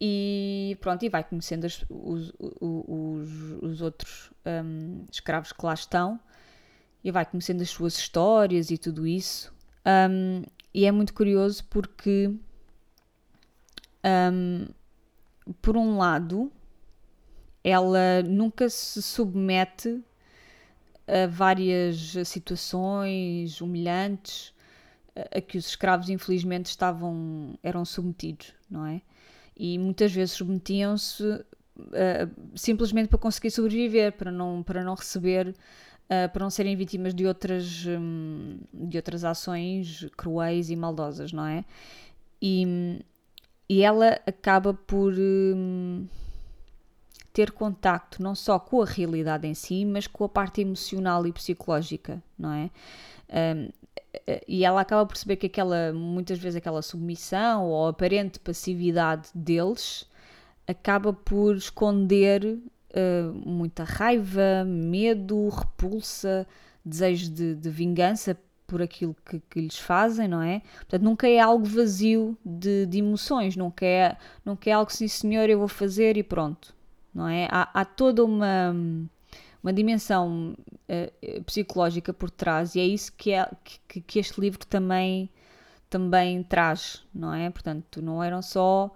e 0.00 0.76
pronto, 0.80 1.04
e 1.04 1.08
vai 1.08 1.24
conhecendo 1.24 1.66
as, 1.66 1.84
os, 1.88 2.32
os, 2.38 3.28
os, 3.62 3.80
outros 3.80 4.30
um, 4.44 5.04
escravos 5.10 5.52
que 5.52 5.64
lá 5.64 5.74
estão 5.74 6.20
e 7.02 7.10
vai 7.10 7.24
conhecendo 7.24 7.62
as 7.62 7.70
suas 7.70 7.96
histórias 7.96 8.70
e 8.70 8.78
tudo 8.78 9.06
isso. 9.06 9.52
Um, 9.86 10.42
e 10.72 10.86
é 10.86 10.92
muito 10.92 11.14
curioso 11.14 11.64
porque 11.70 12.32
um, 14.04 14.66
por 15.60 15.76
um 15.76 15.96
lado, 15.96 16.50
ela 17.62 18.22
nunca 18.22 18.68
se 18.68 19.02
submete 19.02 20.02
a 21.06 21.26
várias 21.26 22.14
situações 22.26 23.60
humilhantes 23.60 24.54
a 25.14 25.40
que 25.40 25.56
os 25.56 25.66
escravos 25.66 26.08
infelizmente 26.08 26.66
estavam 26.66 27.58
eram 27.62 27.84
submetidos, 27.84 28.52
não 28.68 28.84
é? 28.84 29.00
E 29.56 29.78
muitas 29.78 30.12
vezes 30.12 30.34
submetiam-se 30.34 31.22
uh, 31.24 31.44
simplesmente 32.56 33.08
para 33.08 33.18
conseguir 33.18 33.50
sobreviver, 33.50 34.12
para 34.12 34.32
não 34.32 34.62
para 34.62 34.82
não 34.82 34.94
receber, 34.94 35.48
uh, 35.48 36.32
para 36.32 36.42
não 36.42 36.50
serem 36.50 36.74
vítimas 36.76 37.14
de 37.14 37.26
outras 37.26 37.86
um, 37.86 38.58
de 38.72 38.96
outras 38.96 39.24
ações 39.24 40.06
cruéis 40.16 40.70
e 40.70 40.76
maldosas, 40.76 41.32
não 41.32 41.46
é? 41.46 41.64
E 42.42 43.00
e 43.68 43.82
ela 43.82 44.20
acaba 44.26 44.74
por 44.74 45.14
hum, 45.16 46.06
ter 47.32 47.50
contacto 47.50 48.22
não 48.22 48.34
só 48.34 48.58
com 48.58 48.82
a 48.82 48.84
realidade 48.84 49.46
em 49.46 49.54
si, 49.54 49.84
mas 49.84 50.06
com 50.06 50.24
a 50.24 50.28
parte 50.28 50.60
emocional 50.60 51.26
e 51.26 51.32
psicológica, 51.32 52.22
não 52.38 52.52
é? 52.52 52.70
Um, 53.58 53.68
e 54.46 54.64
ela 54.64 54.80
acaba 54.80 55.04
por 55.04 55.14
perceber 55.14 55.36
que 55.36 55.46
aquela, 55.46 55.92
muitas 55.92 56.38
vezes 56.38 56.56
aquela 56.56 56.82
submissão 56.82 57.64
ou 57.64 57.88
aparente 57.88 58.38
passividade 58.38 59.28
deles 59.34 60.08
acaba 60.66 61.12
por 61.12 61.56
esconder 61.56 62.44
uh, 62.44 63.32
muita 63.44 63.84
raiva, 63.84 64.64
medo, 64.64 65.48
repulsa, 65.48 66.46
desejo 66.84 67.30
de, 67.30 67.54
de 67.56 67.70
vingança 67.70 68.38
por 68.74 68.82
aquilo 68.82 69.14
que, 69.24 69.40
que, 69.48 69.60
lhes 69.60 69.78
fazem, 69.78 70.26
não 70.26 70.42
é? 70.42 70.60
Portanto, 70.78 71.02
nunca 71.02 71.28
é 71.28 71.38
algo 71.38 71.64
vazio 71.64 72.36
de, 72.44 72.86
de, 72.86 72.98
emoções, 72.98 73.54
nunca 73.54 73.86
é, 73.86 74.16
nunca 74.44 74.68
é 74.68 74.72
algo 74.72 74.92
sim 74.92 75.06
senhor, 75.06 75.48
eu 75.48 75.60
vou 75.60 75.68
fazer 75.68 76.16
e 76.16 76.24
pronto, 76.24 76.74
não 77.14 77.28
é? 77.28 77.46
Há, 77.52 77.70
há 77.72 77.84
toda 77.84 78.24
uma, 78.24 78.74
uma 79.62 79.72
dimensão 79.72 80.56
uh, 80.88 81.44
psicológica 81.44 82.12
por 82.12 82.32
trás 82.32 82.74
e 82.74 82.80
é 82.80 82.84
isso 82.84 83.12
que, 83.16 83.30
é, 83.30 83.48
que, 83.86 84.00
que 84.00 84.18
este 84.18 84.40
livro 84.40 84.66
também, 84.66 85.30
também 85.88 86.42
traz, 86.42 87.04
não 87.14 87.32
é? 87.32 87.48
Portanto, 87.50 88.02
não 88.02 88.20
eram 88.24 88.42
só 88.42 88.92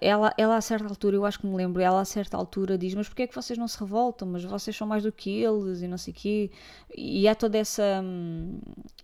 ela, 0.00 0.34
ela 0.36 0.56
a 0.56 0.60
certa 0.60 0.88
altura, 0.88 1.14
eu 1.16 1.24
acho 1.24 1.38
que 1.38 1.46
me 1.46 1.54
lembro, 1.54 1.80
ela 1.80 2.00
a 2.00 2.04
certa 2.04 2.36
altura 2.36 2.76
diz: 2.76 2.92
Mas 2.94 3.06
porquê 3.08 3.22
é 3.22 3.26
que 3.26 3.34
vocês 3.34 3.56
não 3.56 3.68
se 3.68 3.78
revoltam? 3.78 4.26
Mas 4.26 4.42
vocês 4.42 4.76
são 4.76 4.86
mais 4.86 5.04
do 5.04 5.12
que 5.12 5.30
eles 5.30 5.80
e 5.80 5.86
não 5.86 5.96
sei 5.96 6.12
o 6.12 6.16
quê. 6.16 6.50
E 6.96 7.28
há 7.28 7.34
toda 7.36 7.56
essa, 7.56 8.02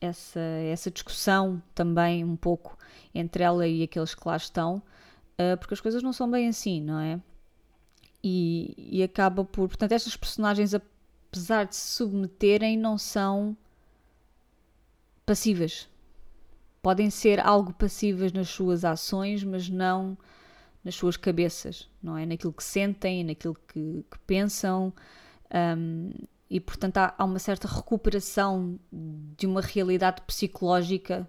essa, 0.00 0.40
essa 0.40 0.90
discussão 0.90 1.62
também, 1.72 2.24
um 2.24 2.34
pouco, 2.34 2.76
entre 3.14 3.44
ela 3.44 3.66
e 3.66 3.84
aqueles 3.84 4.14
que 4.14 4.26
lá 4.26 4.36
estão, 4.36 4.82
uh, 5.38 5.56
porque 5.58 5.74
as 5.74 5.80
coisas 5.80 6.02
não 6.02 6.12
são 6.12 6.28
bem 6.28 6.48
assim, 6.48 6.80
não 6.80 6.98
é? 6.98 7.20
E, 8.22 8.74
e 8.76 9.02
acaba 9.04 9.44
por. 9.44 9.68
Portanto, 9.68 9.92
estas 9.92 10.16
personagens, 10.16 10.74
apesar 10.74 11.64
de 11.64 11.76
se 11.76 11.96
submeterem, 11.96 12.76
não 12.76 12.98
são 12.98 13.56
passivas. 15.24 15.88
Podem 16.82 17.08
ser 17.08 17.38
algo 17.38 17.72
passivas 17.72 18.32
nas 18.32 18.48
suas 18.48 18.84
ações, 18.84 19.44
mas 19.44 19.68
não 19.68 20.18
nas 20.84 20.94
suas 20.94 21.16
cabeças, 21.16 21.88
não 22.02 22.16
é? 22.16 22.26
Naquilo 22.26 22.52
que 22.52 22.64
sentem, 22.64 23.24
naquilo 23.24 23.56
que, 23.68 24.04
que 24.10 24.18
pensam. 24.26 24.92
Um, 25.54 26.10
e 26.50 26.60
portanto 26.60 26.98
há, 26.98 27.14
há, 27.16 27.24
uma 27.24 27.38
certa 27.38 27.66
recuperação 27.66 28.78
de 28.90 29.46
uma 29.46 29.60
realidade 29.60 30.20
psicológica 30.22 31.28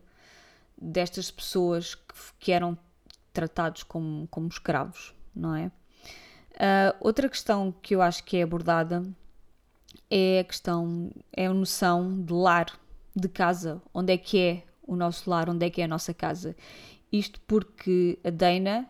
destas 0.77 1.31
pessoas 1.31 1.95
que, 1.95 2.13
que 2.39 2.51
eram 2.51 2.77
tratados 3.31 3.83
como, 3.83 4.27
como 4.27 4.47
escravos, 4.47 5.13
não 5.35 5.55
é? 5.55 5.71
Uh, 6.53 6.95
outra 6.99 7.27
questão 7.29 7.73
que 7.81 7.95
eu 7.95 8.01
acho 8.01 8.23
que 8.23 8.37
é 8.37 8.43
abordada 8.43 9.03
é 10.09 10.39
a 10.39 10.43
questão, 10.43 11.09
é 11.31 11.47
a 11.47 11.53
noção 11.53 12.21
de 12.21 12.33
lar, 12.33 12.79
de 13.15 13.27
casa, 13.27 13.81
onde 13.93 14.13
é 14.13 14.17
que 14.17 14.39
é 14.39 14.63
o 14.83 14.95
nosso 14.95 15.29
lar, 15.29 15.49
onde 15.49 15.65
é 15.65 15.69
que 15.69 15.81
é 15.81 15.85
a 15.85 15.87
nossa 15.87 16.13
casa. 16.13 16.55
Isto 17.11 17.39
porque 17.41 18.19
a 18.23 18.29
Dana 18.29 18.87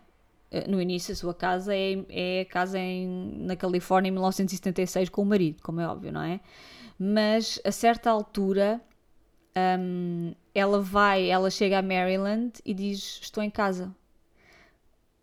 no 0.68 0.80
início 0.80 1.12
a 1.12 1.16
sua 1.16 1.34
casa 1.34 1.74
é, 1.74 2.04
é 2.08 2.40
a 2.42 2.44
casa 2.44 2.78
em, 2.78 3.38
na 3.38 3.56
Califórnia 3.56 4.08
em 4.08 4.12
1976 4.12 5.08
com 5.08 5.22
o 5.22 5.26
marido, 5.26 5.62
como 5.62 5.80
é 5.80 5.88
óbvio, 5.88 6.12
não 6.12 6.22
é? 6.22 6.40
Mas 6.98 7.60
a 7.64 7.72
certa 7.72 8.10
altura 8.10 8.80
um, 9.56 10.34
ela 10.54 10.80
vai, 10.80 11.28
ela 11.28 11.50
chega 11.50 11.78
a 11.78 11.82
Maryland 11.82 12.52
e 12.64 12.74
diz: 12.74 13.20
Estou 13.22 13.42
em 13.42 13.50
casa. 13.50 13.94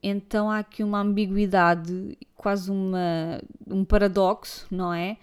Então 0.03 0.49
há 0.49 0.59
aqui 0.59 0.83
uma 0.83 0.99
ambiguidade, 0.99 2.17
quase 2.35 2.71
uma, 2.71 3.39
um 3.67 3.85
paradoxo, 3.85 4.65
não 4.71 4.93
é? 4.93 5.17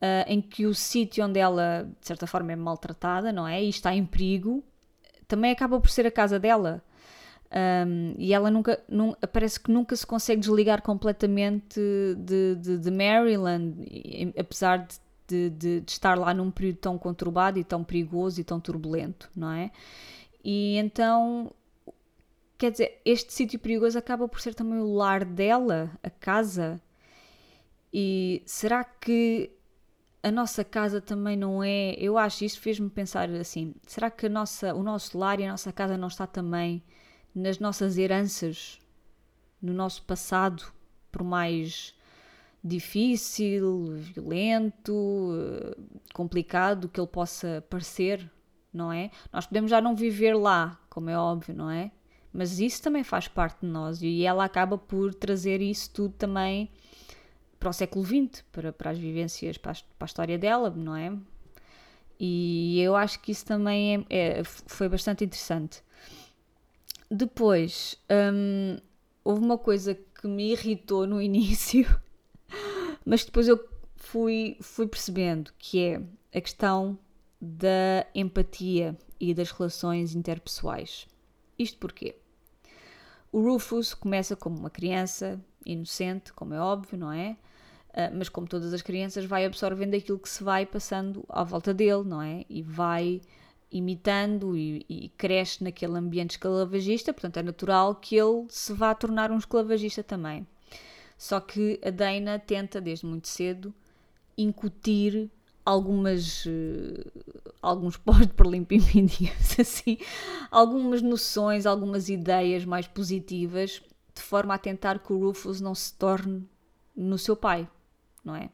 Uh, 0.00 0.24
em 0.26 0.40
que 0.40 0.66
o 0.66 0.74
sítio 0.74 1.24
onde 1.24 1.38
ela, 1.38 1.88
de 2.00 2.06
certa 2.06 2.26
forma, 2.26 2.52
é 2.52 2.56
maltratada, 2.56 3.32
não 3.32 3.46
é? 3.46 3.62
E 3.62 3.68
está 3.68 3.94
em 3.94 4.04
perigo, 4.04 4.62
também 5.26 5.50
acaba 5.50 5.80
por 5.80 5.90
ser 5.90 6.06
a 6.06 6.10
casa 6.10 6.38
dela. 6.38 6.82
Um, 7.52 8.14
e 8.16 8.32
ela 8.32 8.48
nunca, 8.48 8.80
num, 8.88 9.12
parece 9.32 9.58
que 9.58 9.72
nunca 9.72 9.96
se 9.96 10.06
consegue 10.06 10.40
desligar 10.40 10.82
completamente 10.82 11.80
de, 12.16 12.54
de, 12.54 12.78
de 12.78 12.90
Maryland, 12.92 13.74
apesar 14.38 14.86
de, 15.26 15.50
de, 15.50 15.80
de, 15.80 15.90
estar 15.92 16.16
lá 16.16 16.32
num 16.32 16.50
período 16.50 16.76
tão 16.76 16.96
conturbado 16.96 17.58
e 17.58 17.64
tão 17.64 17.82
perigoso 17.82 18.40
e 18.40 18.44
tão 18.44 18.60
turbulento, 18.60 19.28
não 19.34 19.50
é? 19.50 19.72
E 20.44 20.76
então, 20.76 21.50
quer 22.56 22.70
dizer, 22.70 23.00
este 23.04 23.32
sítio 23.32 23.58
perigoso 23.58 23.98
acaba 23.98 24.28
por 24.28 24.40
ser 24.40 24.54
também 24.54 24.78
o 24.78 24.94
lar 24.94 25.24
dela, 25.24 25.90
a 26.04 26.10
casa. 26.10 26.80
E 27.92 28.42
será 28.46 28.84
que 28.84 29.50
a 30.22 30.30
nossa 30.30 30.64
casa 30.64 31.00
também 31.00 31.36
não 31.36 31.64
é? 31.64 31.94
Eu 31.98 32.16
acho 32.16 32.44
isto 32.44 32.60
fez-me 32.60 32.88
pensar 32.88 33.28
assim: 33.30 33.74
será 33.86 34.08
que 34.08 34.28
nossa, 34.28 34.72
o 34.72 34.84
nosso 34.84 35.18
lar 35.18 35.40
e 35.40 35.44
a 35.44 35.50
nossa 35.50 35.72
casa 35.72 35.96
não 35.96 36.08
está 36.08 36.28
também 36.28 36.82
nas 37.34 37.58
nossas 37.58 37.98
heranças, 37.98 38.78
no 39.60 39.72
nosso 39.72 40.02
passado, 40.02 40.64
por 41.10 41.22
mais 41.22 41.94
difícil, 42.62 43.96
violento, 43.96 45.74
complicado 46.12 46.88
que 46.88 47.00
ele 47.00 47.06
possa 47.06 47.64
parecer, 47.68 48.30
não 48.72 48.92
é? 48.92 49.10
Nós 49.32 49.46
podemos 49.46 49.70
já 49.70 49.80
não 49.80 49.96
viver 49.96 50.34
lá, 50.34 50.78
como 50.88 51.10
é 51.10 51.18
óbvio, 51.18 51.54
não 51.54 51.70
é? 51.70 51.90
Mas 52.32 52.60
isso 52.60 52.82
também 52.82 53.02
faz 53.02 53.26
parte 53.26 53.60
de 53.62 53.66
nós 53.66 54.02
e 54.02 54.24
ela 54.24 54.44
acaba 54.44 54.78
por 54.78 55.14
trazer 55.14 55.60
isso 55.60 55.90
tudo 55.90 56.14
também 56.14 56.70
para 57.58 57.70
o 57.70 57.72
século 57.72 58.04
XX, 58.04 58.42
para, 58.52 58.72
para 58.72 58.90
as 58.90 58.98
vivências, 58.98 59.58
para 59.58 59.72
a, 59.72 59.74
para 59.74 60.04
a 60.04 60.06
história 60.06 60.38
dela, 60.38 60.70
não 60.70 60.94
é? 60.94 61.12
E 62.18 62.80
eu 62.80 62.94
acho 62.94 63.18
que 63.20 63.32
isso 63.32 63.44
também 63.46 64.06
é, 64.08 64.40
é, 64.40 64.44
foi 64.44 64.88
bastante 64.88 65.24
interessante. 65.24 65.82
Depois, 67.10 67.98
hum, 68.32 68.78
houve 69.24 69.40
uma 69.40 69.58
coisa 69.58 69.94
que 69.94 70.28
me 70.28 70.52
irritou 70.52 71.06
no 71.06 71.20
início, 71.22 71.84
mas 73.04 73.24
depois 73.24 73.48
eu 73.48 73.58
fui, 73.96 74.56
fui 74.60 74.86
percebendo 74.86 75.52
que 75.58 75.80
é 75.80 76.02
a 76.36 76.40
questão 76.40 76.98
da 77.40 78.06
empatia 78.14 78.96
e 79.18 79.34
das 79.34 79.50
relações 79.50 80.14
interpessoais. 80.14 81.08
Isto 81.58 81.78
porquê? 81.78 82.16
O 83.32 83.40
Rufus 83.40 83.94
começa 83.94 84.36
como 84.36 84.58
uma 84.58 84.70
criança 84.70 85.40
inocente, 85.64 86.32
como 86.32 86.54
é 86.54 86.60
óbvio, 86.60 86.98
não 86.98 87.12
é? 87.12 87.36
Uh, 87.90 88.16
mas 88.16 88.28
como 88.28 88.46
todas 88.46 88.72
as 88.72 88.82
crianças, 88.82 89.24
vai 89.24 89.44
absorvendo 89.44 89.94
aquilo 89.94 90.18
que 90.18 90.28
se 90.28 90.42
vai 90.44 90.64
passando 90.64 91.24
à 91.28 91.42
volta 91.42 91.74
dele, 91.74 92.04
não 92.04 92.22
é? 92.22 92.44
E 92.48 92.62
vai 92.62 93.20
imitando 93.70 94.56
e, 94.56 94.84
e, 94.88 95.08
cresce 95.10 95.62
naquele 95.62 95.96
ambiente 95.96 96.32
esclavagista, 96.32 97.12
portanto 97.12 97.36
é 97.36 97.42
natural 97.42 97.94
que 97.94 98.16
ele 98.16 98.46
se 98.48 98.72
vá 98.72 98.94
tornar 98.94 99.30
um 99.30 99.38
esclavagista 99.38 100.02
também. 100.02 100.46
Só 101.16 101.38
que 101.38 101.78
a 101.84 101.90
Dana 101.90 102.38
tenta, 102.38 102.80
desde 102.80 103.06
muito 103.06 103.28
cedo, 103.28 103.72
incutir 104.36 105.30
algumas 105.64 106.46
uh, 106.46 107.12
alguns 107.62 107.96
pós 107.96 108.26
de 108.26 108.32
perlimpimim, 108.32 109.06
digamos 109.06 109.58
assim, 109.60 109.98
algumas 110.50 111.02
noções, 111.02 111.66
algumas 111.66 112.08
ideias 112.08 112.64
mais 112.64 112.86
positivas, 112.88 113.82
de 114.14 114.22
forma 114.22 114.54
a 114.54 114.58
tentar 114.58 114.98
que 114.98 115.12
o 115.12 115.18
Rufus 115.18 115.60
não 115.60 115.74
se 115.74 115.92
torne 115.94 116.48
no 116.96 117.18
seu 117.18 117.36
pai, 117.36 117.68
não 118.24 118.34
é? 118.34 118.50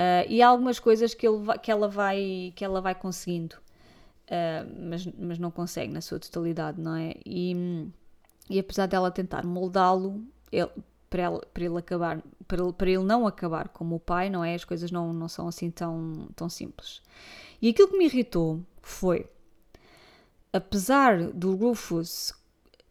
Uh, 0.00 0.24
e 0.28 0.40
há 0.40 0.48
algumas 0.48 0.78
coisas 0.78 1.12
que, 1.12 1.26
ele, 1.28 1.58
que, 1.62 1.70
ela 1.70 1.86
vai, 1.86 2.52
que 2.56 2.64
ela 2.64 2.80
vai 2.80 2.94
conseguindo, 2.94 3.56
uh, 4.30 4.88
mas, 4.88 5.06
mas 5.06 5.38
não 5.38 5.50
consegue 5.50 5.92
na 5.92 6.00
sua 6.00 6.18
totalidade, 6.18 6.80
não 6.80 6.94
é? 6.94 7.14
E, 7.26 7.90
e 8.48 8.58
apesar 8.58 8.86
dela 8.86 9.10
tentar 9.10 9.44
moldá-lo, 9.44 10.24
para, 11.10 11.22
ela, 11.22 11.40
para 11.52 11.64
ele 11.64 11.78
acabar, 11.78 12.22
para 12.46 12.62
ele, 12.62 12.72
para 12.72 12.90
ele 12.90 13.04
não 13.04 13.26
acabar 13.26 13.68
como 13.68 13.96
o 13.96 14.00
pai, 14.00 14.30
não 14.30 14.44
é? 14.44 14.54
As 14.54 14.64
coisas 14.64 14.90
não, 14.90 15.12
não 15.12 15.28
são 15.28 15.48
assim 15.48 15.70
tão, 15.70 16.28
tão 16.36 16.48
simples. 16.48 17.02
E 17.60 17.68
aquilo 17.68 17.88
que 17.88 17.98
me 17.98 18.06
irritou 18.06 18.60
foi, 18.80 19.26
apesar 20.52 21.30
do 21.32 21.54
Rufus 21.56 22.32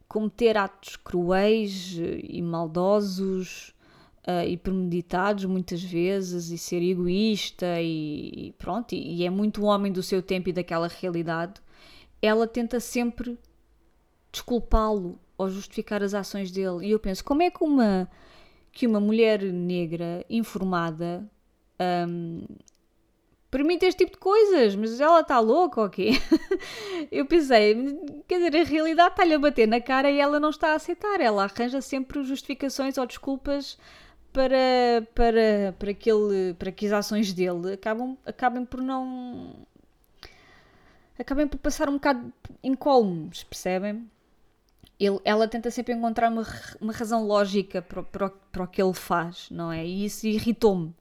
cometer 0.08 0.58
atos 0.58 0.96
cruéis 0.98 1.98
e 2.24 2.42
maldosos 2.42 3.74
uh, 4.30 4.48
e 4.48 4.56
premeditados 4.56 5.46
muitas 5.46 5.82
vezes 5.82 6.52
e 6.52 6.58
ser 6.58 6.84
egoísta 6.84 7.82
e, 7.82 8.48
e 8.48 8.56
pronto, 8.58 8.94
e, 8.94 9.16
e 9.16 9.26
é 9.26 9.30
muito 9.30 9.64
homem 9.64 9.92
do 9.92 10.04
seu 10.04 10.22
tempo 10.22 10.50
e 10.50 10.54
daquela 10.54 10.88
realidade, 10.88 11.60
ela 12.22 12.46
tenta 12.46 12.80
sempre 12.80 13.38
desculpá-lo 14.32 15.20
ou 15.38 15.50
justificar 15.50 16.04
as 16.04 16.14
ações 16.14 16.52
dele. 16.52 16.86
E 16.86 16.92
eu 16.92 17.00
penso, 17.00 17.24
como 17.24 17.42
é 17.42 17.50
que 17.50 17.64
uma, 17.64 18.10
que 18.72 18.86
uma 18.86 19.00
mulher 19.00 19.42
negra 19.42 20.24
informada 20.30 21.28
um, 22.08 22.44
permite 23.50 23.86
este 23.86 24.00
tipo 24.00 24.12
de 24.12 24.20
coisas? 24.20 24.76
Mas 24.76 25.00
ela 25.00 25.22
está 25.22 25.40
louca 25.40 25.82
ou 25.82 25.88
quê? 25.90 26.12
eu 27.10 27.26
pensei, 27.26 27.74
quer 28.28 28.38
dizer, 28.40 28.58
a 28.58 28.64
realidade 28.64 29.12
está-lhe 29.12 29.34
a 29.34 29.40
bater 29.40 29.68
na 29.68 29.80
cara 29.80 30.12
e 30.12 30.20
ela 30.20 30.40
não 30.40 30.50
está 30.50 30.74
a 30.74 30.76
aceitar. 30.76 31.22
Ela 31.22 31.46
arranja 31.46 31.82
sempre 31.82 32.22
justificações 32.22 32.98
ou 32.98 33.06
desculpas 33.08 33.78
para, 34.34 35.08
para, 35.16 35.74
para, 35.78 35.92
aquele, 35.92 36.54
para 36.56 36.72
que 36.72 36.86
as 36.86 36.92
ações 36.94 37.34
dele 37.34 37.74
acabam, 37.74 38.18
acabem 38.26 38.66
por 38.66 38.82
não. 38.82 39.56
acabem 41.18 41.48
por 41.48 41.58
passar 41.58 41.90
um 41.90 41.94
bocado 41.94 42.32
incólumes, 42.64 43.44
percebem? 43.44 44.10
ele, 45.00 45.20
ela 45.24 45.48
tenta 45.48 45.72
sempre 45.72 45.94
encontrar 45.94 46.30
uma, 46.30 46.46
uma 46.82 46.92
razão 46.94 47.26
lógica 47.26 47.82
para, 47.82 48.04
para, 48.04 48.30
para 48.30 48.64
o 48.64 48.68
que 48.68 48.82
ele 48.82 48.94
faz, 48.94 49.50
não 49.50 49.72
é? 49.72 49.86
E 49.86 50.06
isso 50.06 50.28
irritou-me. 50.28 50.94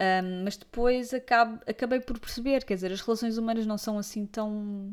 Um, 0.00 0.44
mas 0.44 0.56
depois 0.56 1.12
acabo, 1.12 1.60
acabei 1.66 2.00
por 2.00 2.18
perceber, 2.18 2.64
quer 2.64 2.74
dizer, 2.74 2.92
as 2.92 3.00
relações 3.00 3.36
humanas 3.38 3.66
não 3.66 3.78
são 3.78 3.98
assim 3.98 4.26
tão, 4.26 4.92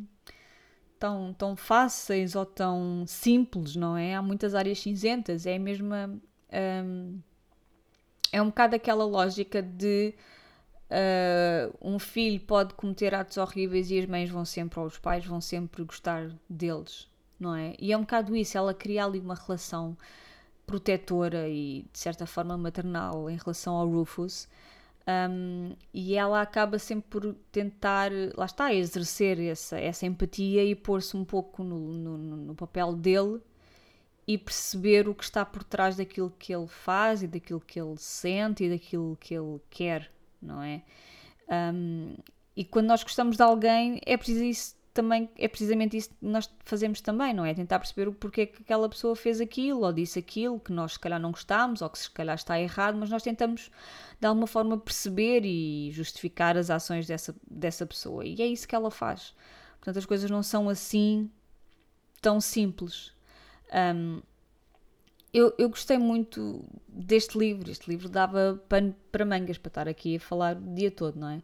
tão, 0.99 1.34
tão 1.34 1.56
fáceis 1.56 2.36
ou 2.36 2.45
tão 2.45 3.06
simples, 3.08 3.75
não 3.75 3.95
é? 3.95 4.15
Há 4.15 4.21
muitas 4.21 4.56
áreas 4.56 4.80
cinzentas, 4.80 5.45
é 5.45 5.56
a 5.56 5.60
mesma. 5.60 6.19
Um, 6.51 7.19
é 8.32 8.42
um 8.42 8.48
bocado 8.48 8.76
aquela 8.76 9.06
lógica 9.06 9.62
de 9.62 10.13
uh, 10.89 11.76
um 11.82 12.00
filho 12.00 12.39
pode 12.42 12.74
cometer 12.74 13.13
atos 13.13 13.38
horríveis 13.38 13.89
e 13.92 14.00
as 14.00 14.06
mães 14.06 14.30
vão 14.30 14.46
sempre, 14.46 14.80
ou 14.80 14.86
os 14.86 14.98
pais 14.98 15.26
vão 15.26 15.42
sempre 15.42 15.84
gostar 15.84 16.30
deles, 16.50 17.08
não 17.39 17.56
é? 17.56 17.76
E 17.80 17.92
é 17.92 17.98
um 17.98 18.02
bocado 18.02 18.36
isso, 18.36 18.58
ela 18.58 18.74
cria 18.74 19.06
ali 19.06 19.20
uma 19.20 19.36
relação 19.36 19.98
protetora 20.65 21.50
e 21.50 21.86
de 21.92 22.00
certa 22.00 22.26
forma 22.28 22.58
maternal 22.58 23.30
em 23.30 23.38
relação 23.38 23.76
ao 23.76 23.89
Rufus. 23.89 24.48
Um, 25.08 25.72
e 25.92 26.15
ela 26.15 26.39
acaba 26.39 26.78
sempre 26.78 27.10
por 27.10 27.36
tentar, 27.52 28.12
lá 28.38 28.46
está, 28.46 28.72
exercer 28.72 29.39
essa, 29.39 29.80
essa 29.80 30.06
empatia 30.06 30.63
e 30.63 30.76
pôr-se 30.76 31.18
um 31.18 31.26
pouco 31.26 31.63
no, 31.63 31.80
no, 31.80 32.18
no, 32.18 32.54
papel 32.54 32.94
dele 32.94 33.42
e 34.30 34.38
perceber 34.38 35.10
o 35.10 35.15
que 35.15 35.24
está 35.24 35.44
por 35.44 35.63
trás 35.63 35.96
daquilo 35.96 36.32
que 36.38 36.54
ele 36.54 36.68
faz 36.68 37.24
e 37.24 37.28
daquilo 37.28 37.60
que 37.60 37.82
ele 37.82 37.98
sente 37.98 38.63
e 38.63 38.70
daquilo 38.70 39.18
que 39.20 39.34
ele 39.34 39.60
quer, 39.72 40.12
não 40.39 40.62
é? 40.62 40.84
Um, 41.50 42.15
e 42.56 42.63
quando 42.63 42.86
nós 42.86 43.02
gostamos 43.02 43.38
de 43.38 43.42
alguém, 43.42 44.00
é 44.06 44.15
preciso 44.15 44.44
isso 44.44 44.76
também 44.94 45.32
é 45.36 45.48
precisamente 45.48 45.98
isso 45.98 46.10
que 46.10 46.15
nós 46.22 46.48
fazemos 46.63 47.02
também, 47.02 47.34
não 47.34 47.44
é? 47.44 47.56
Tentar 47.56 47.80
perceber 47.80 48.08
o 48.08 48.13
porquê 48.13 48.46
que 48.46 48.62
aquela 48.62 48.88
pessoa 48.88 49.15
fez 49.15 49.42
aquilo 49.42 49.82
ou 49.82 49.92
disse 49.92 50.20
aquilo 50.20 50.60
que 50.60 50.72
nós 50.72 50.94
se 50.94 51.00
calhar 51.00 51.20
não 51.20 51.32
gostamos 51.32 51.82
ou 51.82 51.89
que 51.89 51.98
se 51.98 52.12
calhar 52.12 52.36
está 52.36 52.62
errado, 52.62 53.00
mas 53.00 53.10
nós 53.10 53.24
tentamos 53.24 53.72
de 54.22 54.28
alguma 54.28 54.46
forma 54.46 54.78
perceber 54.78 55.44
e 55.44 55.89
justificar 55.92 56.56
as 56.56 56.70
ações 56.70 57.08
dessa, 57.08 57.36
dessa 57.50 57.84
pessoa. 57.84 58.24
E 58.24 58.39
é 58.39 58.46
isso 58.46 58.68
que 58.68 58.76
ela 58.76 58.92
faz. 58.92 59.34
Portanto, 59.80 59.98
as 59.98 60.06
coisas 60.06 60.30
não 60.30 60.44
são 60.44 60.70
assim 60.70 61.32
tão 62.22 62.39
simples. 62.39 63.18
Um, 63.73 64.21
eu, 65.34 65.53
eu 65.58 65.69
gostei 65.69 65.97
muito 65.97 66.65
deste 66.88 67.38
livro. 67.38 67.69
Este 67.69 67.89
livro 67.89 68.10
dava 68.10 68.62
pano 68.67 68.95
para 69.12 69.25
mangas 69.25 69.58
para 69.58 69.69
estar 69.69 69.88
aqui 69.88 70.15
a 70.15 70.19
falar 70.19 70.58
o 70.58 70.73
dia 70.73 70.89
todo, 70.89 71.19
não 71.19 71.29
é? 71.29 71.41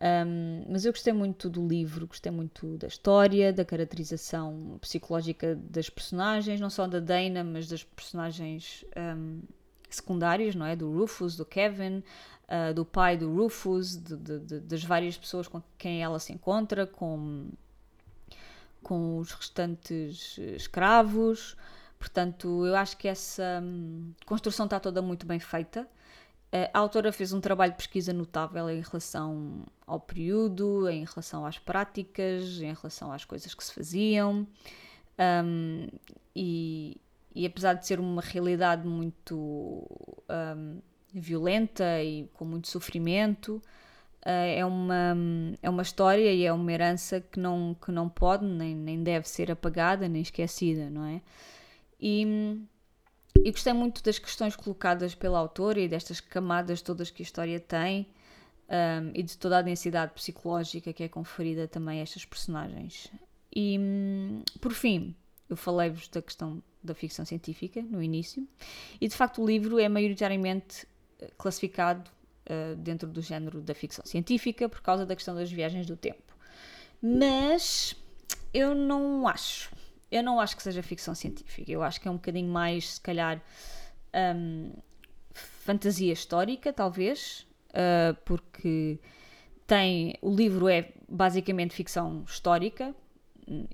Um, 0.00 0.64
mas 0.68 0.84
eu 0.84 0.92
gostei 0.92 1.12
muito 1.12 1.50
do 1.50 1.66
livro, 1.66 2.06
gostei 2.06 2.30
muito 2.30 2.78
da 2.78 2.86
história, 2.86 3.52
da 3.52 3.64
caracterização 3.64 4.78
psicológica 4.80 5.56
das 5.56 5.90
personagens, 5.90 6.60
não 6.60 6.70
só 6.70 6.86
da 6.86 7.00
Dana, 7.00 7.42
mas 7.42 7.66
das 7.66 7.82
personagens 7.82 8.84
um, 8.96 9.40
secundárias, 9.90 10.54
não 10.54 10.64
é? 10.64 10.76
Do 10.76 10.90
Rufus, 10.92 11.36
do 11.36 11.44
Kevin, 11.44 12.04
uh, 12.48 12.72
do 12.72 12.84
pai 12.84 13.16
do 13.16 13.34
Rufus, 13.34 13.96
de, 13.96 14.16
de, 14.16 14.38
de, 14.38 14.60
das 14.60 14.84
várias 14.84 15.16
pessoas 15.16 15.48
com 15.48 15.60
quem 15.76 16.00
ela 16.00 16.20
se 16.20 16.32
encontra, 16.32 16.86
com, 16.86 17.48
com 18.88 19.18
os 19.18 19.32
restantes 19.32 20.38
escravos. 20.38 21.54
Portanto, 21.98 22.64
eu 22.64 22.74
acho 22.74 22.96
que 22.96 23.06
essa 23.06 23.60
um, 23.62 24.14
construção 24.24 24.64
está 24.64 24.80
toda 24.80 25.02
muito 25.02 25.26
bem 25.26 25.38
feita. 25.38 25.86
A 26.72 26.78
autora 26.78 27.12
fez 27.12 27.34
um 27.34 27.40
trabalho 27.42 27.72
de 27.72 27.76
pesquisa 27.76 28.10
notável 28.14 28.70
em 28.70 28.80
relação 28.80 29.66
ao 29.86 30.00
período, 30.00 30.88
em 30.88 31.04
relação 31.04 31.44
às 31.44 31.58
práticas, 31.58 32.62
em 32.62 32.72
relação 32.72 33.12
às 33.12 33.26
coisas 33.26 33.54
que 33.54 33.62
se 33.62 33.74
faziam. 33.74 34.46
Um, 35.44 35.88
e, 36.34 36.98
e, 37.34 37.44
apesar 37.44 37.74
de 37.74 37.86
ser 37.86 38.00
uma 38.00 38.22
realidade 38.22 38.88
muito 38.88 39.36
um, 39.36 40.80
violenta 41.12 42.02
e 42.02 42.26
com 42.32 42.46
muito 42.46 42.68
sofrimento, 42.68 43.60
é, 44.22 44.64
uma, 44.64 45.16
é 45.62 45.70
uma 45.70 45.82
história 45.82 46.32
e 46.32 46.44
é 46.44 46.52
uma 46.52 46.72
herança 46.72 47.20
que 47.20 47.38
não, 47.38 47.76
que 47.80 47.90
não 47.90 48.08
pode 48.08 48.44
nem, 48.44 48.74
nem 48.74 49.02
deve 49.02 49.28
ser 49.28 49.50
apagada 49.50 50.08
nem 50.08 50.22
esquecida, 50.22 50.90
não 50.90 51.04
é? 51.04 51.20
E 52.00 52.58
e 53.44 53.50
gostei 53.50 53.72
muito 53.72 54.02
das 54.02 54.18
questões 54.18 54.56
colocadas 54.56 55.14
pela 55.14 55.38
autora 55.38 55.80
e 55.80 55.88
destas 55.88 56.20
camadas 56.20 56.82
todas 56.82 57.10
que 57.10 57.22
a 57.22 57.24
história 57.24 57.60
tem 57.60 58.06
um, 58.68 59.10
e 59.14 59.22
de 59.22 59.36
toda 59.38 59.58
a 59.58 59.62
densidade 59.62 60.12
psicológica 60.12 60.92
que 60.92 61.02
é 61.02 61.08
conferida 61.08 61.68
também 61.68 62.00
a 62.00 62.02
estas 62.02 62.24
personagens. 62.24 63.08
E 63.54 63.78
hum, 63.78 64.42
por 64.60 64.72
fim, 64.72 65.14
eu 65.48 65.56
falei-vos 65.56 66.08
da 66.08 66.20
questão 66.20 66.62
da 66.82 66.94
ficção 66.94 67.24
científica 67.24 67.82
no 67.82 68.02
início, 68.02 68.46
e 69.00 69.08
de 69.08 69.14
facto 69.14 69.42
o 69.42 69.46
livro 69.46 69.78
é 69.78 69.88
maioritariamente 69.88 70.86
eh, 71.18 71.30
classificado 71.36 72.08
uh, 72.48 72.76
dentro 72.76 73.08
do 73.08 73.20
género 73.20 73.60
da 73.60 73.74
ficção 73.74 74.04
científica 74.04 74.68
por 74.68 74.80
causa 74.80 75.06
da 75.06 75.14
questão 75.14 75.34
das 75.34 75.50
viagens 75.50 75.86
do 75.86 75.96
tempo. 75.96 76.36
Mas 77.00 77.94
eu 78.52 78.74
não 78.74 79.28
acho 79.28 79.70
eu 80.10 80.22
não 80.22 80.40
acho 80.40 80.56
que 80.56 80.62
seja 80.62 80.82
ficção 80.82 81.14
científica. 81.14 81.70
Eu 81.70 81.82
acho 81.82 82.00
que 82.00 82.08
é 82.08 82.10
um 82.10 82.14
bocadinho 82.14 82.50
mais, 82.50 82.94
se 82.94 83.00
calhar, 83.00 83.42
um, 84.36 84.72
fantasia 85.32 86.12
histórica, 86.12 86.72
talvez, 86.72 87.46
uh, 87.70 88.16
porque 88.24 88.98
tem 89.66 90.14
o 90.22 90.34
livro 90.34 90.68
é 90.68 90.92
basicamente 91.08 91.74
ficção 91.74 92.24
histórica 92.26 92.94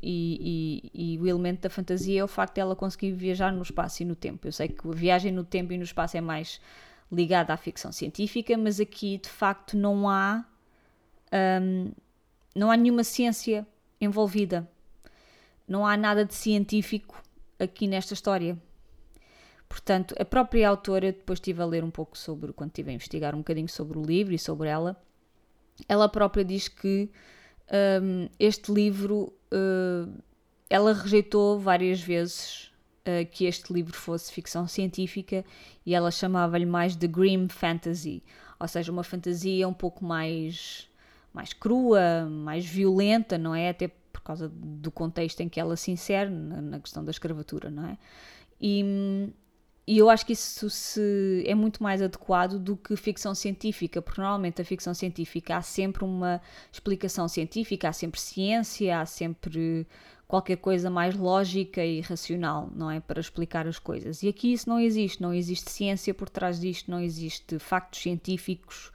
e, 0.03 0.83
e, 0.93 1.15
e, 1.15 1.19
o 1.19 1.27
elemento 1.27 1.63
da 1.63 1.71
fantasia 1.71 2.21
é 2.21 2.25
o 2.25 2.29
facto 2.29 2.55
dela 2.57 2.77
conseguir 2.77 3.13
viajar 3.13 3.53
no 3.53 3.63
espaço 3.63 4.03
e 4.03 4.07
no 4.07 4.15
tempo. 4.17 4.47
Eu 4.47 4.53
sei 4.53 4.69
que 4.69 4.87
a 4.87 4.91
viagem 4.93 5.33
no 5.33 5.45
tempo 5.45 5.73
e 5.73 5.77
no 5.77 5.85
espaço 5.85 6.17
é 6.17 6.21
mais 6.21 6.61
ligada 7.11 7.53
à 7.53 7.57
ficção 7.57 7.93
científica, 7.93 8.57
mas 8.57 8.81
aqui 8.81 9.19
de 9.19 9.29
facto 9.29 9.77
não 9.77 10.09
há 10.09 10.45
um, 11.63 11.93
não 12.55 12.71
há 12.71 12.77
nenhuma 12.77 13.05
ciência 13.05 13.67
envolvida. 14.01 14.69
Não 15.67 15.87
há 15.87 15.97
nada 15.97 16.25
de 16.25 16.35
científico 16.35 17.21
aqui 17.59 17.87
nesta 17.87 18.15
história. 18.15 18.57
Portanto, 19.69 20.15
a 20.19 20.25
própria 20.25 20.69
autora, 20.69 21.11
depois 21.11 21.39
estive 21.39 21.61
a 21.63 21.67
ler 21.67 21.83
um 21.83 21.91
pouco 21.91 22.17
sobre, 22.17 22.53
quando 22.53 22.71
estive 22.71 22.91
a 22.91 22.95
investigar 22.95 23.35
um 23.35 23.39
bocadinho 23.39 23.69
sobre 23.69 23.99
o 23.99 24.03
livro 24.03 24.35
e 24.35 24.39
sobre 24.39 24.69
ela, 24.69 24.97
ela 25.89 26.09
própria 26.09 26.45
diz 26.45 26.69
que 26.69 27.11
um, 28.01 28.29
este 28.39 28.73
livro, 28.73 29.33
uh, 29.53 30.23
ela 30.71 30.93
rejeitou 30.93 31.59
várias 31.59 32.01
vezes 32.01 32.71
uh, 33.07 33.27
que 33.31 33.45
este 33.45 33.73
livro 33.73 33.97
fosse 33.97 34.33
ficção 34.33 34.67
científica 34.67 35.45
e 35.85 35.95
ela 35.95 36.11
chamava-lhe 36.11 36.67
mais 36.67 36.97
de 36.97 37.07
grim 37.07 37.49
fantasy, 37.49 38.23
ou 38.59 38.69
seja, 38.69 38.91
uma 38.91 39.05
fantasia 39.05 39.69
um 39.69 39.75
pouco 39.75 40.05
mais, 40.05 40.89
mais 41.33 41.53
crua, 41.53 42.27
mais 42.31 42.65
violenta, 42.65 43.37
não 43.39 43.55
é? 43.55 43.71
Até 43.71 43.89
por 43.89 44.23
causa 44.23 44.49
do 44.49 44.91
contexto 44.91 45.41
em 45.41 45.49
que 45.49 45.61
ela 45.61 45.77
se 45.77 45.91
insere 45.91 46.31
na, 46.31 46.61
na 46.61 46.81
questão 46.81 47.05
da 47.05 47.11
escravatura, 47.11 47.71
não 47.71 47.87
é? 47.87 47.99
E, 48.61 49.33
e 49.87 49.99
eu 49.99 50.09
acho 50.09 50.25
que 50.25 50.33
isso 50.33 50.71
se, 50.71 51.45
é 51.47 51.55
muito 51.55 51.83
mais 51.83 52.01
adequado 52.01 52.59
do 52.59 52.77
que 52.77 52.97
ficção 52.97 53.35
científica, 53.35 54.01
porque 54.01 54.21
normalmente 54.21 54.63
a 54.63 54.65
ficção 54.65 54.95
científica 54.95 55.57
há 55.57 55.63
sempre 55.63 56.05
uma 56.05 56.41
explicação 56.73 57.29
científica, 57.29 57.91
há 57.91 57.93
sempre 57.93 58.19
ciência, 58.19 58.99
há 58.99 59.05
sempre 59.05 59.87
qualquer 60.27 60.57
coisa 60.57 60.89
mais 60.89 61.15
lógica 61.15 61.85
e 61.85 62.01
racional, 62.01 62.71
não 62.75 62.91
é? 62.91 62.99
Para 62.99 63.21
explicar 63.21 63.67
as 63.67 63.79
coisas. 63.79 64.23
E 64.23 64.29
aqui 64.29 64.55
isso 64.55 64.69
não 64.71 64.81
existe, 64.81 65.21
não 65.21 65.35
existe 65.35 65.71
ciência 65.71 66.15
por 66.15 66.31
trás 66.31 66.59
disto, 66.59 66.91
não 66.91 67.01
existe 67.01 67.59
factos 67.59 68.01
científicos 68.01 68.91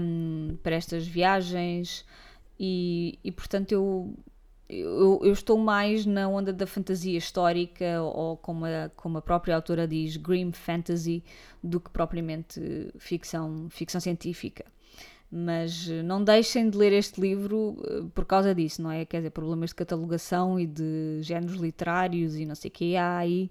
um, 0.00 0.56
para 0.64 0.74
estas 0.74 1.06
viagens, 1.06 2.04
e, 2.58 3.18
e 3.22 3.30
portanto 3.30 3.70
eu 3.70 4.14
eu, 4.80 5.20
eu, 5.22 5.32
estou 5.32 5.58
mais 5.58 6.06
na 6.06 6.28
onda 6.28 6.52
da 6.52 6.66
fantasia 6.66 7.18
histórica 7.18 8.02
ou 8.02 8.36
como 8.36 8.64
a, 8.64 8.90
como 8.96 9.18
a 9.18 9.22
própria 9.22 9.54
autora 9.54 9.86
diz, 9.86 10.16
grim 10.16 10.50
fantasy, 10.52 11.22
do 11.62 11.78
que 11.78 11.90
propriamente 11.90 12.60
ficção, 12.98 13.68
ficção 13.70 14.00
científica. 14.00 14.64
Mas 15.30 15.88
eh, 15.88 16.02
não 16.02 16.22
deixem 16.22 16.68
de 16.68 16.76
ler 16.76 16.92
este 16.92 17.20
livro 17.20 17.76
eh, 17.86 18.02
por 18.14 18.24
causa 18.24 18.54
disso, 18.54 18.82
não 18.82 18.90
é? 18.90 19.04
Quer 19.04 19.18
dizer, 19.18 19.30
problemas 19.30 19.70
de 19.70 19.76
catalogação 19.76 20.58
e 20.58 20.66
de 20.66 21.18
géneros 21.22 21.56
literários 21.56 22.36
e 22.36 22.44
não 22.44 22.54
sei 22.54 22.68
o 22.68 22.72
que 22.72 22.96
há 22.96 23.18
aí 23.18 23.50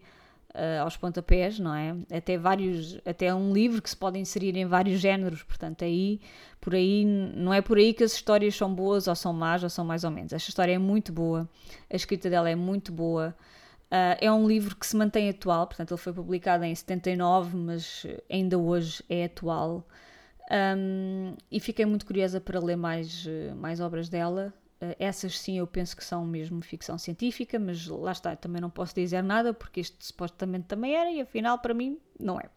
uh, 0.56 0.84
aos 0.84 0.98
pontapés, 0.98 1.60
não 1.60 1.74
é? 1.74 1.96
Até 2.12 2.38
vários, 2.38 3.00
até 3.06 3.34
um 3.34 3.54
livro 3.54 3.82
que 3.82 3.90
se 3.90 3.96
pode 3.96 4.20
inserir 4.20 4.56
em 4.58 4.66
vários 4.66 5.00
géneros, 5.00 5.44
portanto 5.44 5.84
aí, 5.84 6.20
por 6.60 6.76
aí, 6.76 7.06
não 7.06 7.54
é 7.54 7.62
por 7.62 7.78
aí 7.78 7.94
que 7.94 8.04
as 8.04 8.14
histórias 8.14 8.56
são 8.56 8.74
boas 8.74 9.08
ou 9.08 9.16
são 9.16 9.34
más 9.34 9.64
ou 9.64 9.70
são 9.70 9.86
mais 9.86 10.04
ou 10.04 10.12
menos. 10.12 10.34
Esta 10.34 10.50
história 10.50 10.74
é 10.74 10.78
muito 10.78 11.12
boa, 11.12 11.50
a 11.90 11.96
escrita 11.96 12.30
dela 12.30 12.50
é 12.50 12.56
muito 12.56 12.92
boa. 12.92 13.36
Uh, 13.88 14.16
é 14.22 14.32
um 14.32 14.48
livro 14.48 14.76
que 14.76 14.86
se 14.86 14.96
mantém 14.96 15.30
atual, 15.30 15.68
portanto 15.68 15.92
ele 15.92 16.00
foi 16.00 16.14
publicado 16.14 16.64
em 16.64 16.74
79, 16.74 17.58
mas 17.58 18.06
ainda 18.30 18.58
hoje 18.58 19.04
é 19.10 19.26
atual. 19.26 19.86
Um, 20.78 21.36
e 21.50 21.60
fiquei 21.60 21.86
muito 21.86 22.06
curiosa 22.06 22.40
para 22.40 22.60
ler 22.60 22.76
mais, 22.76 23.26
mais 23.56 23.80
obras 23.80 24.10
dela. 24.10 24.54
Uh, 24.82 24.96
essas 24.98 25.38
sim 25.38 25.60
eu 25.60 25.67
penso 25.67 25.96
que 25.96 26.04
são 26.04 26.26
mesmo 26.26 26.62
ficção 26.62 26.98
científica, 26.98 27.60
mas 27.60 27.86
lá 27.88 28.12
está, 28.12 28.36
também 28.36 28.60
não 28.60 28.70
posso 28.70 28.96
dizer 28.96 29.22
nada 29.22 29.54
porque 29.54 29.80
este 29.80 29.96
supostamente 30.04 30.65
também 30.65 30.96
era 30.96 31.12
e 31.12 31.22
afinal 31.22 31.60
para 31.60 31.74
mim 31.74 32.00
não 32.20 32.39
é. 32.39 32.50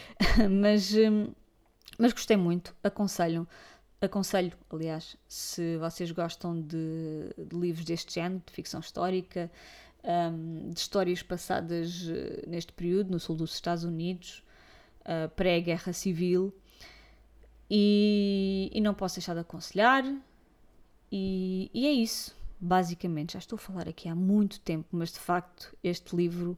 mas, 0.48 0.94
um, 0.94 1.32
mas 1.98 2.12
gostei 2.12 2.36
muito, 2.36 2.74
aconselho, 2.84 3.48
aconselho, 4.00 4.52
aliás, 4.70 5.16
se 5.28 5.76
vocês 5.78 6.10
gostam 6.12 6.60
de, 6.60 7.34
de 7.36 7.56
livros 7.56 7.84
deste 7.84 8.14
género, 8.14 8.42
de 8.46 8.52
ficção 8.52 8.80
histórica, 8.80 9.50
um, 10.04 10.70
de 10.70 10.78
histórias 10.78 11.22
passadas 11.22 12.02
uh, 12.02 12.48
neste 12.48 12.72
período, 12.72 13.10
no 13.10 13.20
sul 13.20 13.36
dos 13.36 13.54
Estados 13.54 13.84
Unidos, 13.84 14.42
uh, 15.00 15.28
pré-guerra 15.30 15.92
civil, 15.92 16.54
e, 17.70 18.70
e 18.72 18.80
não 18.80 18.92
posso 18.94 19.16
deixar 19.16 19.34
de 19.34 19.40
aconselhar. 19.40 20.04
E, 21.14 21.70
e, 21.74 21.86
é 21.86 21.92
isso, 21.92 22.34
basicamente. 22.58 23.34
Já 23.34 23.38
estou 23.38 23.56
a 23.56 23.60
falar 23.60 23.86
aqui 23.86 24.08
há 24.08 24.14
muito 24.14 24.58
tempo, 24.60 24.88
mas 24.90 25.12
de 25.12 25.18
facto 25.18 25.76
este 25.84 26.16
livro 26.16 26.56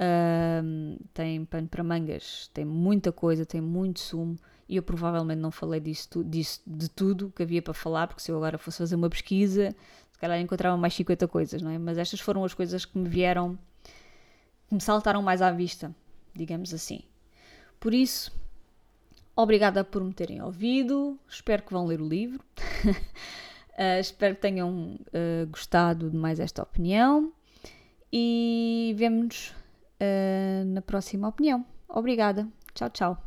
uh, 0.00 1.04
tem 1.12 1.44
pano 1.44 1.68
para 1.68 1.84
mangas, 1.84 2.50
tem 2.54 2.64
muita 2.64 3.12
coisa, 3.12 3.44
tem 3.44 3.60
muito 3.60 4.00
sumo. 4.00 4.38
E 4.66 4.76
eu 4.76 4.82
provavelmente 4.82 5.38
não 5.38 5.50
falei 5.50 5.78
disso, 5.78 6.24
disso, 6.24 6.62
de 6.66 6.88
tudo 6.88 7.30
que 7.36 7.42
havia 7.42 7.60
para 7.60 7.74
falar, 7.74 8.06
porque 8.06 8.22
se 8.22 8.32
eu 8.32 8.36
agora 8.38 8.56
fosse 8.56 8.78
fazer 8.78 8.96
uma 8.96 9.10
pesquisa, 9.10 9.76
se 10.10 10.18
calhar 10.18 10.40
encontrava 10.40 10.74
mais 10.78 10.94
50 10.94 11.28
coisas, 11.28 11.60
não 11.60 11.70
é? 11.70 11.76
Mas 11.76 11.98
estas 11.98 12.20
foram 12.20 12.42
as 12.42 12.54
coisas 12.54 12.86
que 12.86 12.96
me 12.96 13.06
vieram, 13.06 13.58
que 14.66 14.74
me 14.74 14.80
saltaram 14.80 15.20
mais 15.20 15.42
à 15.42 15.50
vista, 15.50 15.94
digamos 16.34 16.72
assim. 16.72 17.02
Por 17.78 17.92
isso, 17.92 18.32
obrigada 19.36 19.84
por 19.84 20.02
me 20.02 20.14
terem 20.14 20.40
ouvido, 20.40 21.18
espero 21.28 21.62
que 21.62 21.72
vão 21.74 21.84
ler 21.84 22.00
o 22.00 22.08
livro. 22.08 22.42
Uh, 23.74 23.98
espero 24.00 24.36
que 24.36 24.40
tenham 24.40 24.96
uh, 25.08 25.46
gostado 25.50 26.08
de 26.08 26.16
mais 26.16 26.38
esta 26.38 26.62
opinião 26.62 27.32
e 28.12 28.94
vemo-nos 28.96 29.48
uh, 30.00 30.64
na 30.66 30.80
próxima 30.80 31.28
opinião. 31.28 31.66
Obrigada. 31.88 32.46
Tchau, 32.72 32.90
tchau. 32.90 33.23